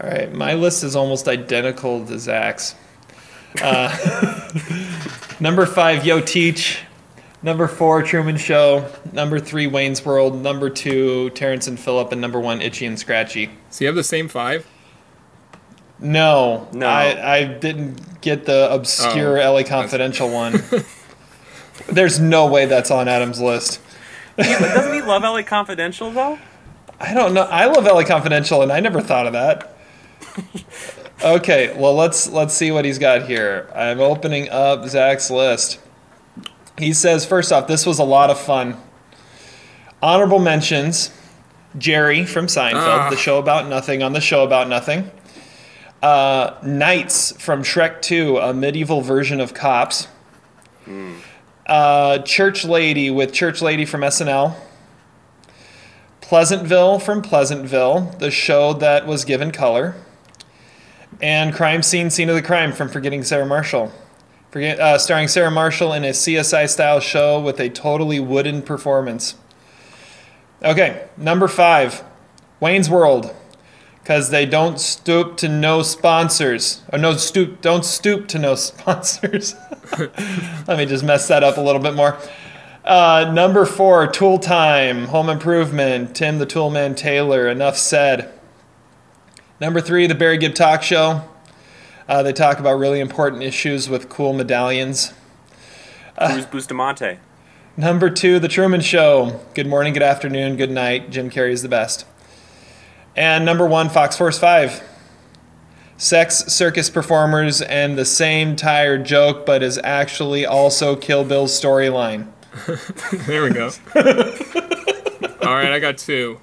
[0.01, 2.75] All right, my list is almost identical to Zach's.
[3.61, 4.49] Uh,
[5.39, 6.79] number five, Yo Teach.
[7.43, 8.89] Number four, Truman Show.
[9.11, 10.41] Number three, Wayne's World.
[10.41, 12.11] Number two, Terrance and Phillip.
[12.13, 13.49] And number one, Itchy and Scratchy.
[13.69, 14.65] So you have the same five?
[15.99, 16.87] No, No.
[16.87, 20.55] I, I didn't get the obscure Oh, LA Confidential one.
[21.87, 23.79] There's no way that's on Adam's list.
[24.35, 26.39] But doesn't he love LA Confidential though?
[26.99, 27.43] I don't know.
[27.43, 29.75] I love LA Confidential, and I never thought of that.
[31.23, 33.69] okay, well let's let's see what he's got here.
[33.75, 35.79] I'm opening up Zach's list.
[36.77, 38.77] He says, first off, this was a lot of fun.
[40.01, 41.11] Honorable mentions:
[41.77, 43.09] Jerry from Seinfeld, Ah.
[43.09, 45.09] the show about nothing on the show about nothing.
[46.01, 50.07] Uh, Knights from Shrek 2, a medieval version of Cops.
[51.65, 54.55] Uh, Church Lady with Church Lady from SNL.
[56.19, 59.95] Pleasantville from Pleasantville, the show that was given color,
[61.21, 63.91] and Crime Scene, Scene of the Crime from Forgetting Sarah Marshall,
[64.53, 69.33] Forget, uh, starring Sarah Marshall in a CSI style show with a totally wooden performance.
[70.61, 72.03] Okay, number five,
[72.59, 73.33] Wayne's World,
[74.03, 79.55] because they don't stoop to no sponsors, or no stoop, don't stoop to no sponsors.
[80.67, 82.19] Let me just mess that up a little bit more.
[82.85, 88.31] Uh, number four, Tool Time, Home Improvement, Tim the Toolman Taylor, Enough Said.
[89.59, 91.23] Number three, The Barry Gibb Talk Show.
[92.07, 95.13] Uh, they talk about really important issues with cool medallions.
[96.17, 97.17] Cruz Bustamante.
[97.75, 99.39] Number two, The Truman Show.
[99.55, 101.09] Good morning, good afternoon, good night.
[101.09, 102.05] Jim Carrey is the best.
[103.15, 104.83] And number one, Fox Force 5.
[105.97, 112.27] Sex circus performers and the same tired joke, but is actually also Kill Bill's storyline.
[113.25, 113.71] There we go.
[113.95, 116.39] All right, I got two.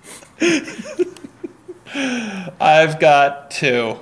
[2.61, 3.99] I've got two.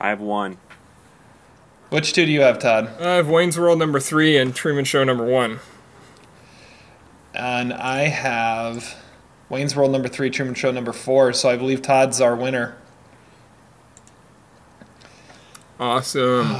[0.00, 0.58] I have one.
[1.90, 2.90] Which two do you have, Todd?
[3.00, 5.60] I have Wayne's World number three and Truman Show number one.
[7.34, 8.96] And I have
[9.48, 11.32] Wayne's World number three, Truman Show number four.
[11.32, 12.76] So I believe Todd's our winner.
[15.80, 16.56] Awesome.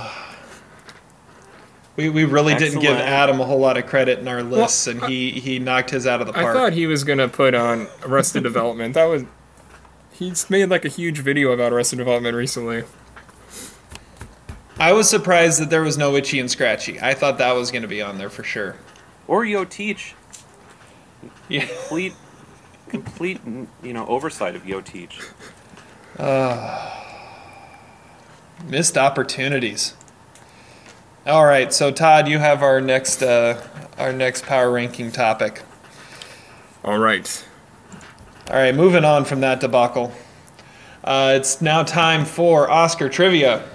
[1.97, 5.03] We, we really didn't give Adam a whole lot of credit in our lists, and
[5.07, 6.47] he, he knocked his out of the park.
[6.47, 8.95] I thought he was gonna put on Arrested Development.
[8.95, 9.25] That was
[10.13, 12.85] he's made like a huge video about Arrested Development recently.
[14.79, 17.01] I was surprised that there was no Itchy and Scratchy.
[17.01, 18.77] I thought that was going to be on there for sure.
[19.27, 20.15] Or Yo Teach.
[21.49, 21.67] Yeah.
[21.67, 22.15] Complete,
[22.89, 23.41] complete,
[23.83, 25.21] you know, oversight of Yo Teach.
[26.17, 26.95] Uh,
[28.67, 29.95] Missed opportunities.
[31.27, 33.61] All right, so Todd, you have our next uh,
[33.99, 35.63] our next power ranking topic.
[36.85, 37.45] All right.
[38.49, 40.13] All right, moving on from that debacle.
[41.05, 43.69] Uh, it's now time for Oscar trivia.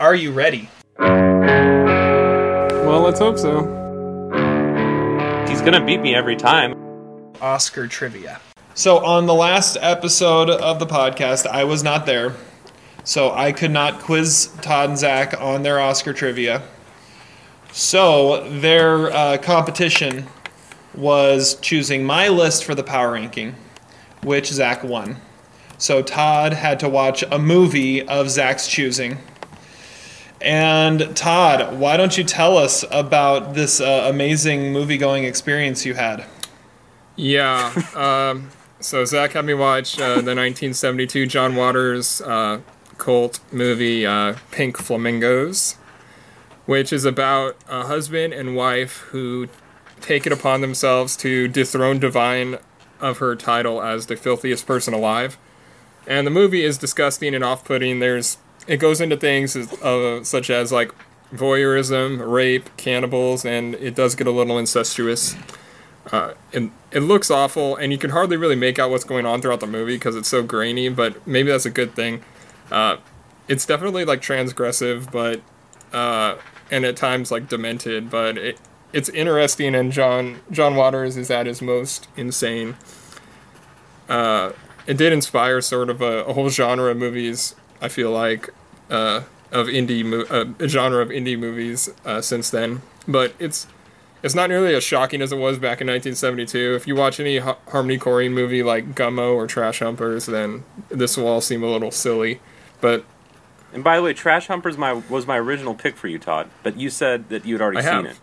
[0.00, 0.68] Are you ready?
[0.98, 3.60] Well, let's hope so.
[5.48, 6.74] He's gonna beat me every time.
[7.40, 8.40] Oscar trivia.
[8.74, 12.34] So, on the last episode of the podcast, I was not there.
[13.04, 16.62] So, I could not quiz Todd and Zach on their Oscar trivia.
[17.70, 20.26] So, their uh, competition
[20.92, 23.54] was choosing my list for the power ranking,
[24.24, 25.18] which Zach won.
[25.78, 29.18] So, Todd had to watch a movie of Zach's choosing.
[30.44, 35.94] And, Todd, why don't you tell us about this uh, amazing movie going experience you
[35.94, 36.24] had?
[37.16, 37.72] Yeah.
[37.96, 38.50] Um,
[38.80, 42.60] so Zach had me watch uh, the 1972 John Waters uh,
[42.98, 45.76] cult movie uh, Pink Flamingos.
[46.66, 49.48] which is about a husband and wife who
[50.00, 52.58] take it upon themselves to dethrone Divine
[53.00, 55.38] of her title as the filthiest person alive.
[56.06, 58.00] And the movie is disgusting and off-putting.
[58.00, 60.92] There's it goes into things as- uh, such as like
[61.34, 65.36] voyeurism, rape, cannibals, and it does get a little incestuous.
[66.12, 69.40] Uh, and it looks awful, and you can hardly really make out what's going on
[69.40, 70.88] throughout the movie because it's so grainy.
[70.88, 72.22] But maybe that's a good thing.
[72.70, 72.96] Uh,
[73.48, 75.40] it's definitely like transgressive, but
[75.96, 76.36] uh,
[76.70, 78.10] and at times like demented.
[78.10, 78.58] But it
[78.92, 82.76] it's interesting, and John John Waters is at his most insane.
[84.08, 84.52] Uh,
[84.86, 87.54] it did inspire sort of a, a whole genre of movies.
[87.84, 88.48] I feel like
[88.90, 93.66] uh, of indie mo- uh, a genre of indie movies uh, since then, but it's
[94.22, 96.74] it's not nearly as shocking as it was back in 1972.
[96.74, 101.16] If you watch any ha- Harmony Korine movie like Gummo or Trash Humpers, then this
[101.18, 102.40] will all seem a little silly.
[102.80, 103.04] But
[103.74, 106.48] And by the way, Trash Humpers my was my original pick for you, Todd.
[106.62, 108.04] But you said that you'd already I seen have.
[108.06, 108.18] it.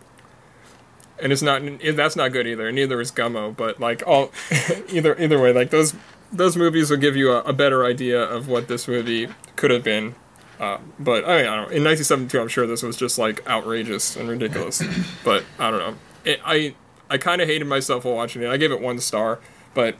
[1.20, 1.62] and it's not
[1.94, 2.72] that's not good either.
[2.72, 4.32] Neither is Gummo, but like all
[4.88, 5.94] either either way, like those
[6.32, 9.84] those movies will give you a, a better idea of what this movie could have
[9.84, 10.14] been.
[10.58, 11.76] Uh, but I mean, I don't know.
[11.76, 14.82] In 1972, I'm sure this was just like outrageous and ridiculous.
[15.24, 15.96] but I don't know.
[16.24, 16.74] It, I
[17.10, 18.48] I kind of hated myself while watching it.
[18.48, 19.40] I gave it one star,
[19.74, 19.96] but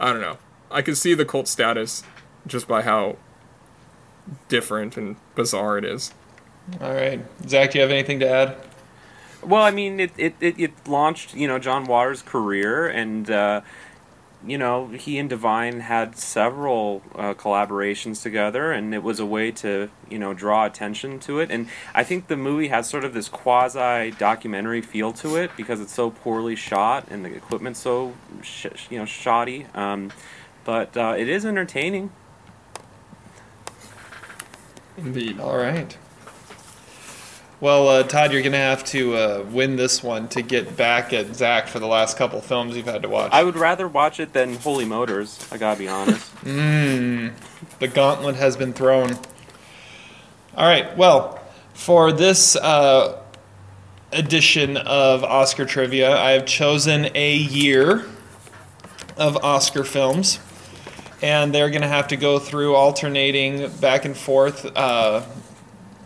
[0.00, 0.38] I don't know.
[0.70, 2.02] I could see the cult status
[2.46, 3.16] just by how
[4.48, 6.12] different and bizarre it is.
[6.80, 8.56] All right, Zach, do you have anything to add?
[9.42, 13.60] Well, I mean, it, it, it, it launched, you know, John Waters' career, and, uh,
[14.46, 19.50] you know, he and Divine had several uh, collaborations together, and it was a way
[19.52, 21.50] to, you know, draw attention to it.
[21.50, 25.80] And I think the movie has sort of this quasi documentary feel to it because
[25.80, 29.66] it's so poorly shot and the equipment's so, sh- you know, shoddy.
[29.74, 30.12] Um,
[30.64, 32.10] but uh, it is entertaining.
[34.96, 35.38] Indeed.
[35.40, 35.96] All right.
[37.58, 41.34] Well, uh, Todd, you're gonna have to uh, win this one to get back at
[41.34, 43.32] Zach for the last couple films you've had to watch.
[43.32, 46.34] I would rather watch it than Holy Motors, I gotta be honest.
[46.44, 47.32] Mmm.
[47.78, 49.10] The gauntlet has been thrown.
[50.56, 50.96] All right.
[50.96, 51.38] Well,
[51.74, 53.20] for this uh,
[54.12, 58.06] edition of Oscar trivia, I have chosen a year
[59.18, 60.38] of Oscar films,
[61.22, 65.22] and they're going to have to go through alternating back and forth, uh,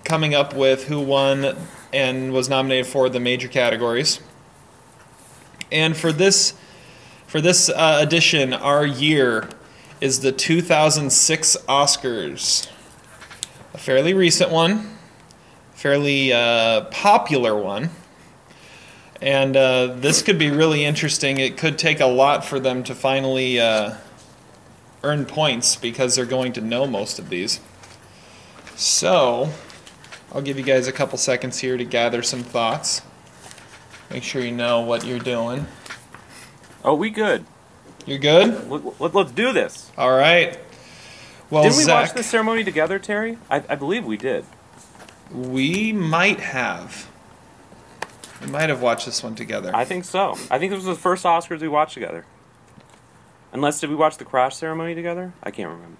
[0.04, 1.56] coming up with who won
[1.92, 4.20] and was nominated for the major categories.
[5.72, 6.54] And for this,
[7.26, 9.48] for this uh, edition, our year
[10.00, 12.68] is the 2006 Oscars.
[13.74, 14.98] A fairly recent one,
[15.74, 17.90] fairly uh, popular one.
[19.22, 21.38] And uh, this could be really interesting.
[21.38, 23.94] It could take a lot for them to finally uh,
[25.04, 27.60] earn points because they're going to know most of these.
[28.76, 29.50] So,
[30.32, 33.02] I'll give you guys a couple seconds here to gather some thoughts.
[34.10, 35.66] Make sure you know what you're doing.
[36.84, 37.44] Oh, we good.
[38.06, 38.68] You're good?
[39.00, 39.90] Let, let's do this.
[39.98, 40.58] All right.
[41.50, 43.38] Well, Didn't we Zach, watch the ceremony together, Terry?
[43.50, 44.44] I, I believe we did.
[45.32, 47.08] we might have.
[48.40, 49.70] We might have watched this one together.
[49.74, 50.32] I think so.
[50.50, 52.24] I think this was the first Oscars we watched together.
[53.52, 55.32] Unless did we watch the crash ceremony together?
[55.42, 55.96] I can't remember.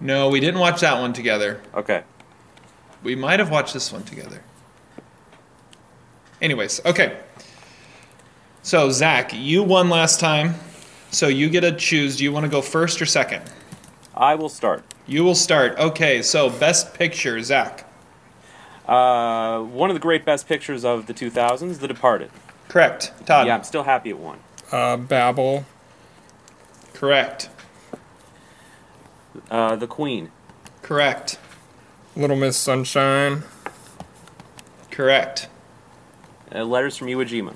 [0.00, 1.60] no, we didn't watch that one together.
[1.74, 2.02] Okay.
[3.02, 4.42] We might have watched this one together.
[6.42, 7.18] Anyways, okay.
[8.62, 10.54] So, Zach, you won last time.
[11.10, 12.16] So, you get to choose.
[12.16, 13.42] Do you want to go first or second?
[14.14, 14.84] I will start.
[15.06, 15.78] You will start.
[15.78, 17.86] Okay, so best picture, Zach.
[18.86, 22.30] Uh, one of the great best pictures of the 2000s, The Departed.
[22.68, 23.12] Correct.
[23.26, 23.46] Todd.
[23.46, 24.38] Yeah, I'm still happy it won.
[24.70, 25.64] Uh, Babel.
[26.92, 27.48] Correct.
[29.50, 30.30] Uh, the Queen.
[30.82, 31.38] Correct.
[32.20, 33.44] Little Miss Sunshine.
[34.90, 35.48] Correct.
[36.54, 37.54] Uh, Letters from Iwo Jima.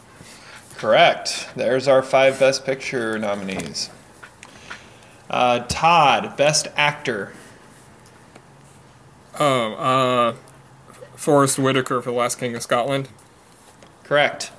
[0.79, 1.51] Correct.
[1.55, 3.91] There's our five Best Picture nominees.
[5.29, 7.35] Uh, Todd, Best Actor.
[9.39, 10.37] Oh, uh,
[11.15, 13.11] Forest Whitaker for The Last King of Scotland.
[14.03, 14.51] Correct.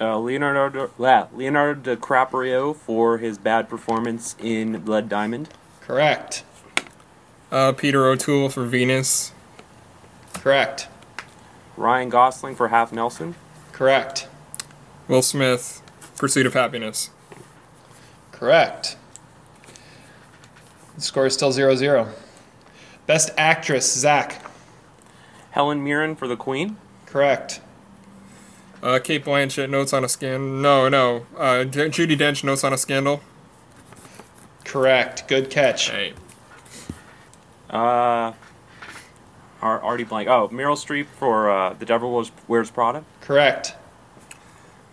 [0.00, 5.48] Uh, Leonardo, yeah, Leonardo DiCaprio for his bad performance in Blood Diamond.
[5.80, 6.44] Correct.
[7.50, 9.32] Uh, Peter O'Toole for Venus.
[10.34, 10.88] Correct.
[11.76, 13.34] Ryan Gosling for Half Nelson.
[13.72, 14.28] Correct.
[15.08, 15.82] Will Smith,
[16.16, 17.10] Pursuit of Happyness.
[18.30, 18.96] Correct.
[20.94, 22.08] The score is still 0 0.
[23.06, 24.44] Best Actress, Zach.
[25.50, 26.76] Helen Mirren for The Queen.
[27.06, 27.60] Correct.
[28.82, 30.48] Uh, Cate Blanchett, Notes on a Scandal.
[30.48, 31.26] No, no.
[31.36, 33.20] Uh, J- Judi Dench, Notes on a Scandal.
[34.64, 35.26] Correct.
[35.26, 35.90] Good catch.
[35.90, 36.14] Hey.
[37.70, 38.32] Uh,
[39.62, 40.28] are already blank.
[40.28, 43.04] Oh, Meryl Streep for uh, The Devil Wears, Wears Prada.
[43.20, 43.74] Correct.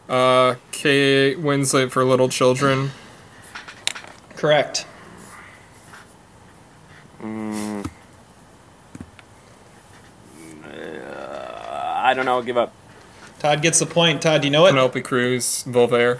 [0.08, 2.92] Uh, Kate Winslet for Little Children.
[4.36, 4.86] Correct.
[7.22, 7.84] Uh,
[10.70, 12.36] I don't know.
[12.36, 12.74] I'll give up.
[13.40, 14.22] Todd gets the point.
[14.22, 14.70] Todd, do you know it?
[14.72, 16.20] Penelope Cruz, Volver.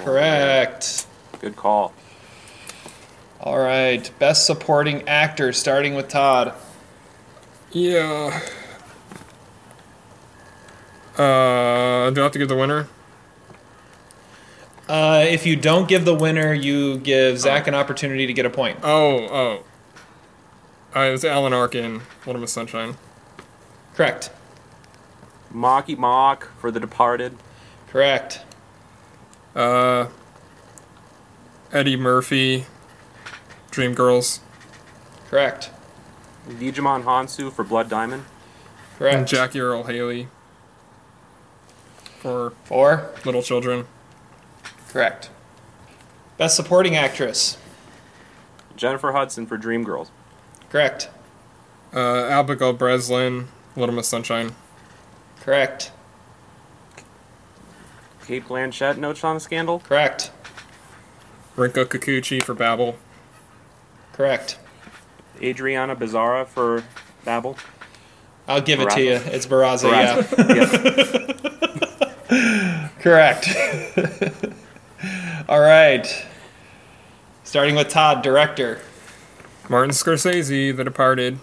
[0.00, 1.06] Correct.
[1.40, 1.92] Good call.
[3.44, 4.10] All right.
[4.18, 6.54] Best supporting actor, starting with Todd.
[7.72, 8.40] Yeah.
[11.18, 12.88] Uh, do I have to give the winner?
[14.88, 18.50] Uh, if you don't give the winner, you give Zach an opportunity to get a
[18.50, 18.78] point.
[18.82, 19.64] Oh, oh.
[20.96, 22.96] Uh, it was Alan Arkin, Little Miss Sunshine.
[23.94, 24.30] Correct.
[25.50, 27.36] Marky Mark for The Departed.
[27.88, 28.40] Correct.
[29.54, 30.08] Uh,
[31.72, 32.66] Eddie Murphy,
[33.74, 34.40] Dreamgirls.
[35.28, 35.70] Correct.
[36.48, 38.24] Djimon Hounsou for Blood Diamond.
[38.24, 39.28] And Correct.
[39.28, 40.28] Jackie Earle Haley
[42.18, 43.10] for Four.
[43.24, 43.86] Little Children.
[44.88, 45.30] Correct.
[46.38, 47.58] Best supporting actress.
[48.76, 50.08] Jennifer Hudson for Dreamgirls.
[50.70, 51.08] Correct.
[51.92, 54.54] Uh, Abigail Breslin, Little Miss Sunshine.
[55.40, 55.92] Correct.
[58.26, 59.80] Cate Blanchett, No on a Scandal.
[59.80, 60.30] Correct.
[61.56, 62.96] Rinko Kikuchi for Babel.
[64.14, 64.58] Correct.
[65.42, 66.84] Adriana Bizarra for
[67.24, 67.56] Babel.
[68.46, 69.12] I'll give it to you.
[69.12, 70.22] It's Barraza, yeah.
[70.22, 71.40] Barraza.
[72.30, 73.00] Yep.
[73.00, 73.48] Correct.
[75.48, 76.26] All right.
[77.44, 78.80] Starting with Todd, director.
[79.68, 81.38] Martin Scorsese, The Departed.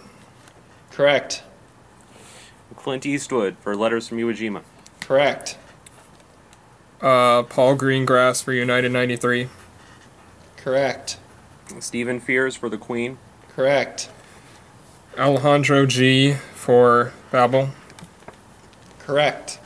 [0.90, 1.42] Correct.
[2.76, 4.62] Clint Eastwood for Letters from Iwo Jima.
[5.00, 5.56] Correct.
[7.00, 9.48] Uh, Paul Greengrass for United 93.
[10.56, 11.18] Correct.
[11.80, 13.18] Stephen Frears for The Queen.
[13.54, 14.10] Correct.
[15.18, 17.70] Alejandro G for Babel.
[18.98, 19.58] Correct.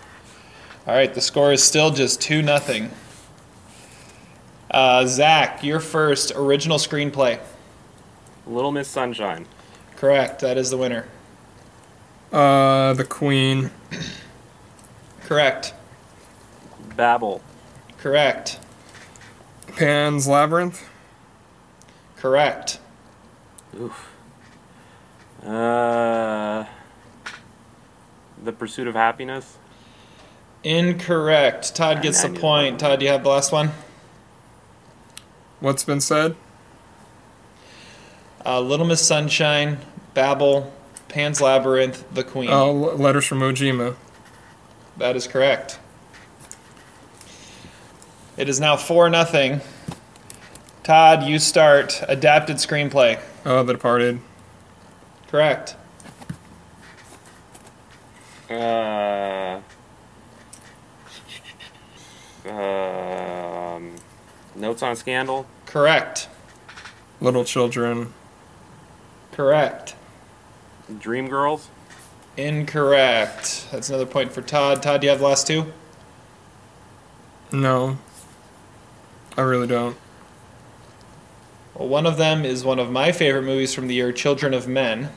[0.86, 2.90] All right, the score is still just 2 nothing.
[4.70, 7.38] Uh, Zach, your first original screenplay.
[8.46, 9.46] Little Miss Sunshine.
[9.96, 10.40] Correct.
[10.40, 11.06] That is the winner.
[12.32, 13.70] Uh, The Queen.
[15.24, 15.74] Correct.
[16.96, 17.40] Babel.
[17.98, 18.58] Correct.
[19.76, 20.88] Pan's Labyrinth.
[22.16, 22.78] Correct.
[23.78, 24.12] Oof.
[25.44, 26.64] Uh,
[28.43, 29.55] the Pursuit of Happyness.
[30.64, 31.74] Incorrect.
[31.76, 32.80] Todd gets the I knew point.
[32.80, 33.70] Todd, do you have the last one?
[35.60, 36.34] What's been said?
[38.44, 39.78] Uh, Little Miss Sunshine,
[40.14, 40.72] Babel,
[41.09, 42.51] Pan's Labyrinth, The Queen.
[42.51, 43.97] Oh, L- Letters from Iwo Jima.
[44.97, 45.78] That is correct.
[48.36, 49.60] It is now 4 nothing.
[50.86, 52.00] Todd, you start.
[52.06, 53.18] Adapted screenplay.
[53.44, 54.20] Oh, The Departed.
[55.26, 55.74] Correct.
[58.48, 59.58] Uh,
[62.48, 63.96] um,
[64.54, 65.44] Notes on Scandal.
[65.66, 66.28] Correct.
[67.20, 68.14] Little Children.
[69.32, 69.96] Correct.
[70.88, 71.66] Dreamgirls.
[72.36, 73.66] Incorrect.
[73.72, 74.84] That's another point for Todd.
[74.84, 75.72] Todd, do you have the last two?
[77.50, 77.98] No.
[79.36, 79.96] I really don't.
[81.78, 84.66] Well, one of them is one of my favorite movies from the year, Children of
[84.66, 85.10] Men.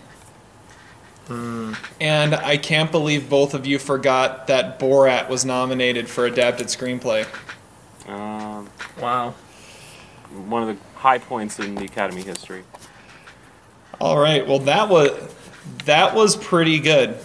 [2.02, 7.28] And I can't believe both of you forgot that Borat was nominated for adapted screenplay.
[8.08, 8.68] Um,
[9.00, 9.36] Wow.
[10.48, 12.64] one of the high points in the Academy history.
[14.02, 14.48] All right.
[14.48, 15.12] Well, that was
[15.86, 17.16] that was pretty good.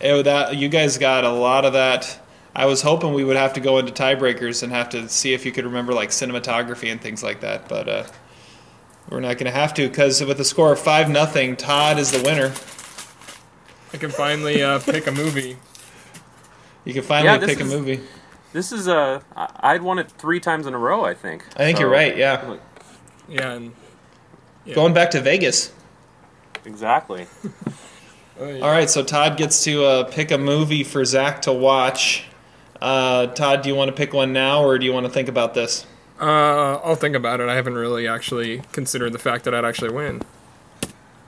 [0.00, 2.18] It- that you guys got a lot of that.
[2.54, 5.46] I was hoping we would have to go into tiebreakers and have to see if
[5.46, 8.02] you could remember like cinematography and things like that, but uh,
[9.10, 12.10] we're not going to have to because with a score of five nothing, Todd is
[12.10, 12.52] the winner.
[13.92, 15.56] I can finally uh, pick a movie.
[16.84, 18.00] You can finally Yeah, this pick a movie.
[18.52, 21.04] This is uh, I- I'd won it three times in a row.
[21.04, 21.44] I think.
[21.56, 22.16] I think you're right.
[22.16, 22.56] Yeah,
[23.28, 23.72] Yeah, and
[24.64, 24.74] yeah.
[24.74, 25.72] going back to Vegas.
[26.64, 27.26] Exactly.
[28.38, 28.60] Oh, yeah.
[28.62, 32.26] All right, so Todd gets to uh, pick a movie for Zach to watch.
[32.82, 35.30] Uh, Todd, do you want to pick one now, or do you want to think
[35.30, 35.86] about this?
[36.20, 37.48] Uh, I'll think about it.
[37.48, 40.22] I haven't really actually considered the fact that I'd actually win.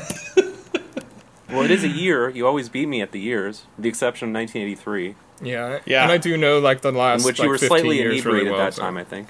[1.49, 2.30] Well, it is a year.
[2.30, 5.80] You always beat me at the years, with the exception of 1983, Yeah.
[5.85, 6.03] Yeah.
[6.03, 8.15] And I do know like the last in which like, you were 15 slightly years
[8.15, 8.98] inebriated really well, that so- time.
[8.98, 9.30] I think.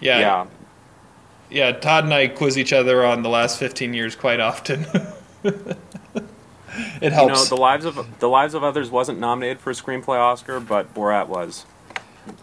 [0.00, 0.46] Yeah, Yeah.
[1.48, 1.72] yeah.
[1.72, 4.84] Todd and I quiz each other on the last 15 years quite often.
[5.42, 5.56] it
[7.02, 7.48] You know, helps.
[7.48, 11.26] the lives of the lives of others wasn't nominated for a screenplay Oscar, but Borat
[11.28, 11.64] was.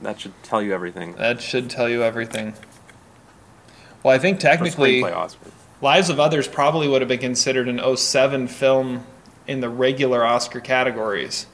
[0.02, 1.14] That should tell you everything.
[1.16, 2.54] that should tell you everything.
[4.04, 5.04] Well, I think technically.
[5.82, 9.06] Lives of Others probably would have been considered an 07 film
[9.46, 11.48] in the regular Oscar categories,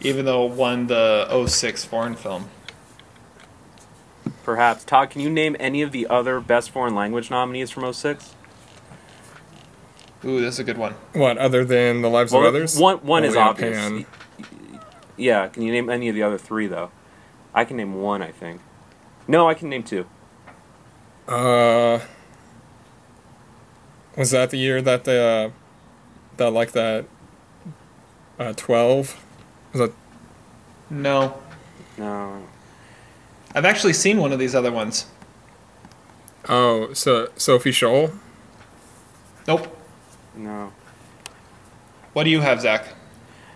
[0.00, 2.48] even though it won the 06 foreign film.
[4.42, 4.84] Perhaps.
[4.84, 8.34] Todd, can you name any of the other Best Foreign Language nominees from 06?
[10.24, 10.94] Ooh, that's a good one.
[11.12, 12.78] What other than the lives Well, of others?
[12.78, 13.76] one- one is yeah, obvious.
[13.76, 14.06] Pan.
[15.16, 16.90] Yeah, can you name any of the other three, though?
[17.54, 18.60] I can name one, I think.
[19.26, 20.06] No, I can name two.
[21.28, 22.00] Uh,
[24.16, 25.50] was that the year that the uh,
[26.36, 27.04] that like that
[28.38, 29.22] uh, twelve?
[29.72, 29.92] Was that
[30.88, 31.40] No.
[31.96, 32.42] No.
[33.54, 35.06] I've actually seen one of these other ones.
[36.48, 38.16] oh so Sophie Scholl?
[39.46, 39.76] Nope.
[40.34, 40.72] No.
[42.12, 42.88] What do you have, Zach?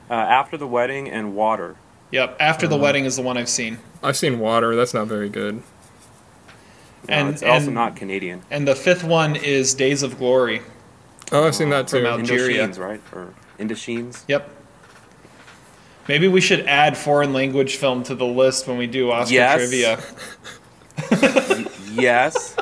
[0.09, 1.77] Uh, After the Wedding and Water.
[2.15, 2.37] Yep.
[2.39, 3.79] After the Wedding is the one I've seen.
[4.01, 4.77] I've seen Water.
[4.77, 5.57] That's not very good.
[5.57, 5.63] No,
[7.09, 8.43] And- it's also and- not Canadian.
[8.53, 10.63] And the fifth one is Days of Glory.
[11.33, 12.07] Oh, I've seen that too.
[12.07, 12.69] Al- Algeria.
[12.69, 13.01] Indochines, right?
[13.13, 14.23] Or Indochines?
[14.29, 14.49] Yep.
[16.07, 19.57] Maybe we should add foreign language film to the list when we do Oscar Yes.
[19.59, 19.99] trivia.
[21.95, 22.55] yes.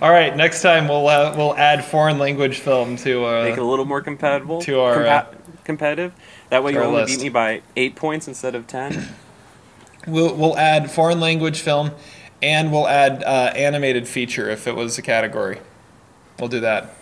[0.00, 3.58] All right, next time we'll uh, we'll add foreign language film to uh, Make it
[3.58, 4.60] a little more compatible.
[4.60, 5.24] to our, compa- uh,
[5.64, 6.12] competitive.
[6.50, 7.18] That way you our only list.
[7.18, 9.08] beat me by eight points instead of ten.
[10.06, 11.90] we'll we'll add foreign language film,
[12.42, 15.60] and we'll add uh, animated feature if it was a category.
[16.38, 16.94] We'll do that,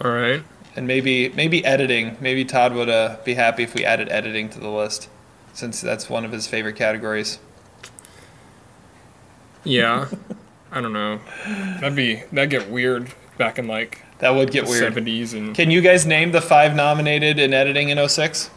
[0.00, 0.42] All right.
[0.76, 2.16] and maybe maybe editing.
[2.20, 5.08] Maybe Todd would uh, be happy if we added editing to the list,
[5.52, 7.38] since that's one of his favorite categories.
[9.64, 10.08] Yeah.
[10.72, 11.20] I don't know.
[11.80, 14.82] That'd be that'd get weird back in like That would get the weird.
[14.84, 18.50] seventies and Can you guys name the five nominated in editing in 06?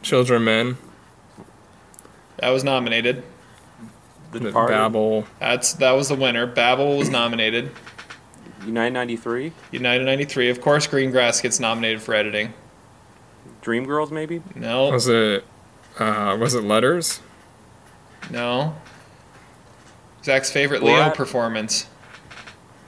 [0.00, 0.78] Children of Men,
[2.38, 3.22] That was nominated.
[4.32, 5.26] The the Departed, Babel.
[5.38, 6.46] That's that was the winner.
[6.46, 7.70] Babel was nominated.
[8.64, 10.48] United 93, United 93.
[10.50, 12.54] Of course, Greengrass gets nominated for editing.
[13.62, 14.42] Dreamgirls maybe.
[14.54, 15.44] No, Was it
[15.98, 17.20] uh, was it Letters?
[18.30, 18.74] no.
[20.24, 21.14] Zach's favorite Leo Borat?
[21.14, 21.86] performance.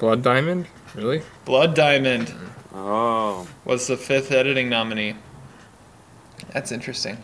[0.01, 0.67] Blood Diamond?
[0.95, 1.23] Really?
[1.45, 2.35] Blood Diamond
[2.75, 5.15] Oh, was the fifth editing nominee.
[6.53, 7.23] That's interesting.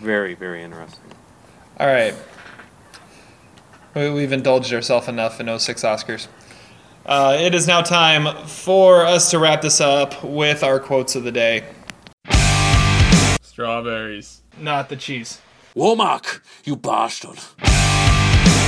[0.00, 1.02] very very interesting.
[1.80, 2.14] All right.
[3.94, 6.28] We- We've indulged ourselves enough in 06 Oscars.
[7.06, 11.24] Uh, it is now time for us to wrap this up with our quotes of
[11.24, 11.64] the day.
[13.42, 14.42] Strawberries.
[14.58, 15.40] Not the cheese.
[15.76, 17.38] Womack, you bastard.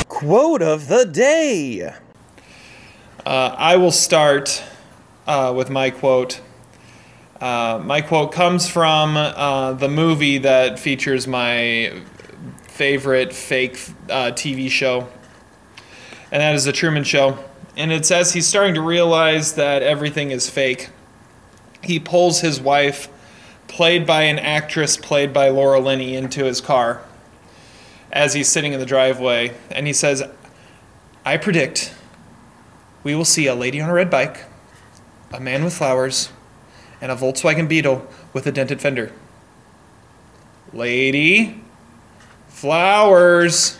[0.08, 1.92] Quote of the day.
[3.24, 4.62] Uh, I will start
[5.26, 6.40] uh, with my quote.
[7.40, 12.00] Uh, my quote comes from uh, the movie that features my
[12.62, 13.74] favorite fake
[14.08, 15.08] uh, TV show,
[16.30, 17.38] and that is The Truman Show.
[17.76, 20.88] And it says he's starting to realize that everything is fake.
[21.82, 23.08] He pulls his wife,
[23.66, 27.02] played by an actress played by Laura Linney, into his car
[28.16, 30.22] as he's sitting in the driveway, and he says,
[31.24, 31.94] I predict
[33.02, 34.44] we will see a lady on a red bike,
[35.32, 36.30] a man with flowers,
[37.00, 39.12] and a Volkswagen Beetle with a dented fender.
[40.72, 41.62] Lady,
[42.48, 43.78] flowers,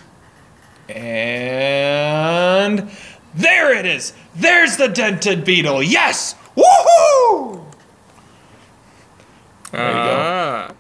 [0.88, 2.90] and
[3.34, 4.12] there it is.
[4.34, 5.82] There's the dented Beetle.
[5.82, 6.34] Yes!
[6.54, 7.64] Woohoo!
[9.72, 10.74] you go.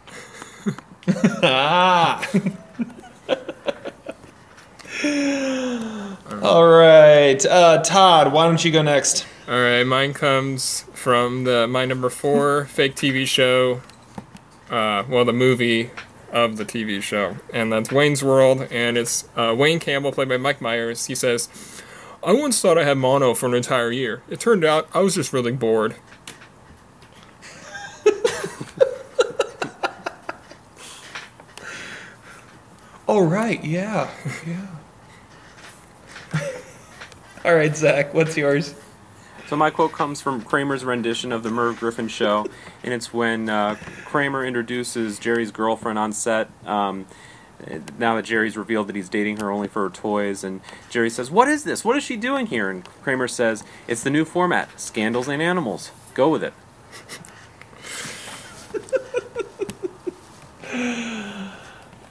[1.42, 2.30] Ah.
[6.42, 8.32] All right, uh, Todd.
[8.32, 9.26] Why don't you go next?
[9.48, 13.80] All right, mine comes from the my number four fake TV show.
[14.70, 15.90] Uh, well, the movie
[16.32, 20.36] of the TV show, and that's Wayne's World, and it's uh, Wayne Campbell played by
[20.36, 21.06] Mike Myers.
[21.06, 21.48] He says,
[22.24, 24.22] "I once thought I had mono for an entire year.
[24.28, 25.96] It turned out I was just really bored."
[33.08, 34.10] Oh right, yeah,
[34.44, 34.66] yeah.
[37.46, 38.12] All right, Zach.
[38.12, 38.74] What's yours?
[39.46, 42.44] So my quote comes from Kramer's rendition of the Merv Griffin show,
[42.82, 46.50] and it's when uh, Kramer introduces Jerry's girlfriend on set.
[46.66, 47.06] Um,
[48.00, 50.60] now that Jerry's revealed that he's dating her only for her toys, and
[50.90, 51.84] Jerry says, "What is this?
[51.84, 55.92] What is she doing here?" And Kramer says, "It's the new format: scandals and animals.
[56.14, 56.52] Go with it."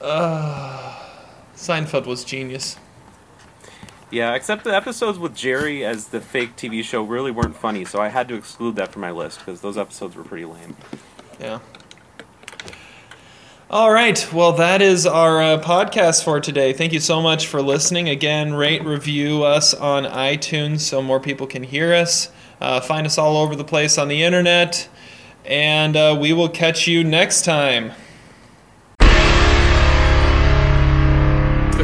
[1.54, 2.78] Seinfeld was genius.
[4.10, 8.00] Yeah, except the episodes with Jerry as the fake TV show really weren't funny, so
[8.00, 10.76] I had to exclude that from my list because those episodes were pretty lame.
[11.40, 11.58] Yeah.
[13.68, 14.32] All right.
[14.32, 16.72] Well, that is our uh, podcast for today.
[16.72, 18.08] Thank you so much for listening.
[18.08, 22.30] Again, rate, review us on iTunes so more people can hear us.
[22.60, 24.88] Uh, find us all over the place on the internet.
[25.44, 27.90] And uh, we will catch you next time.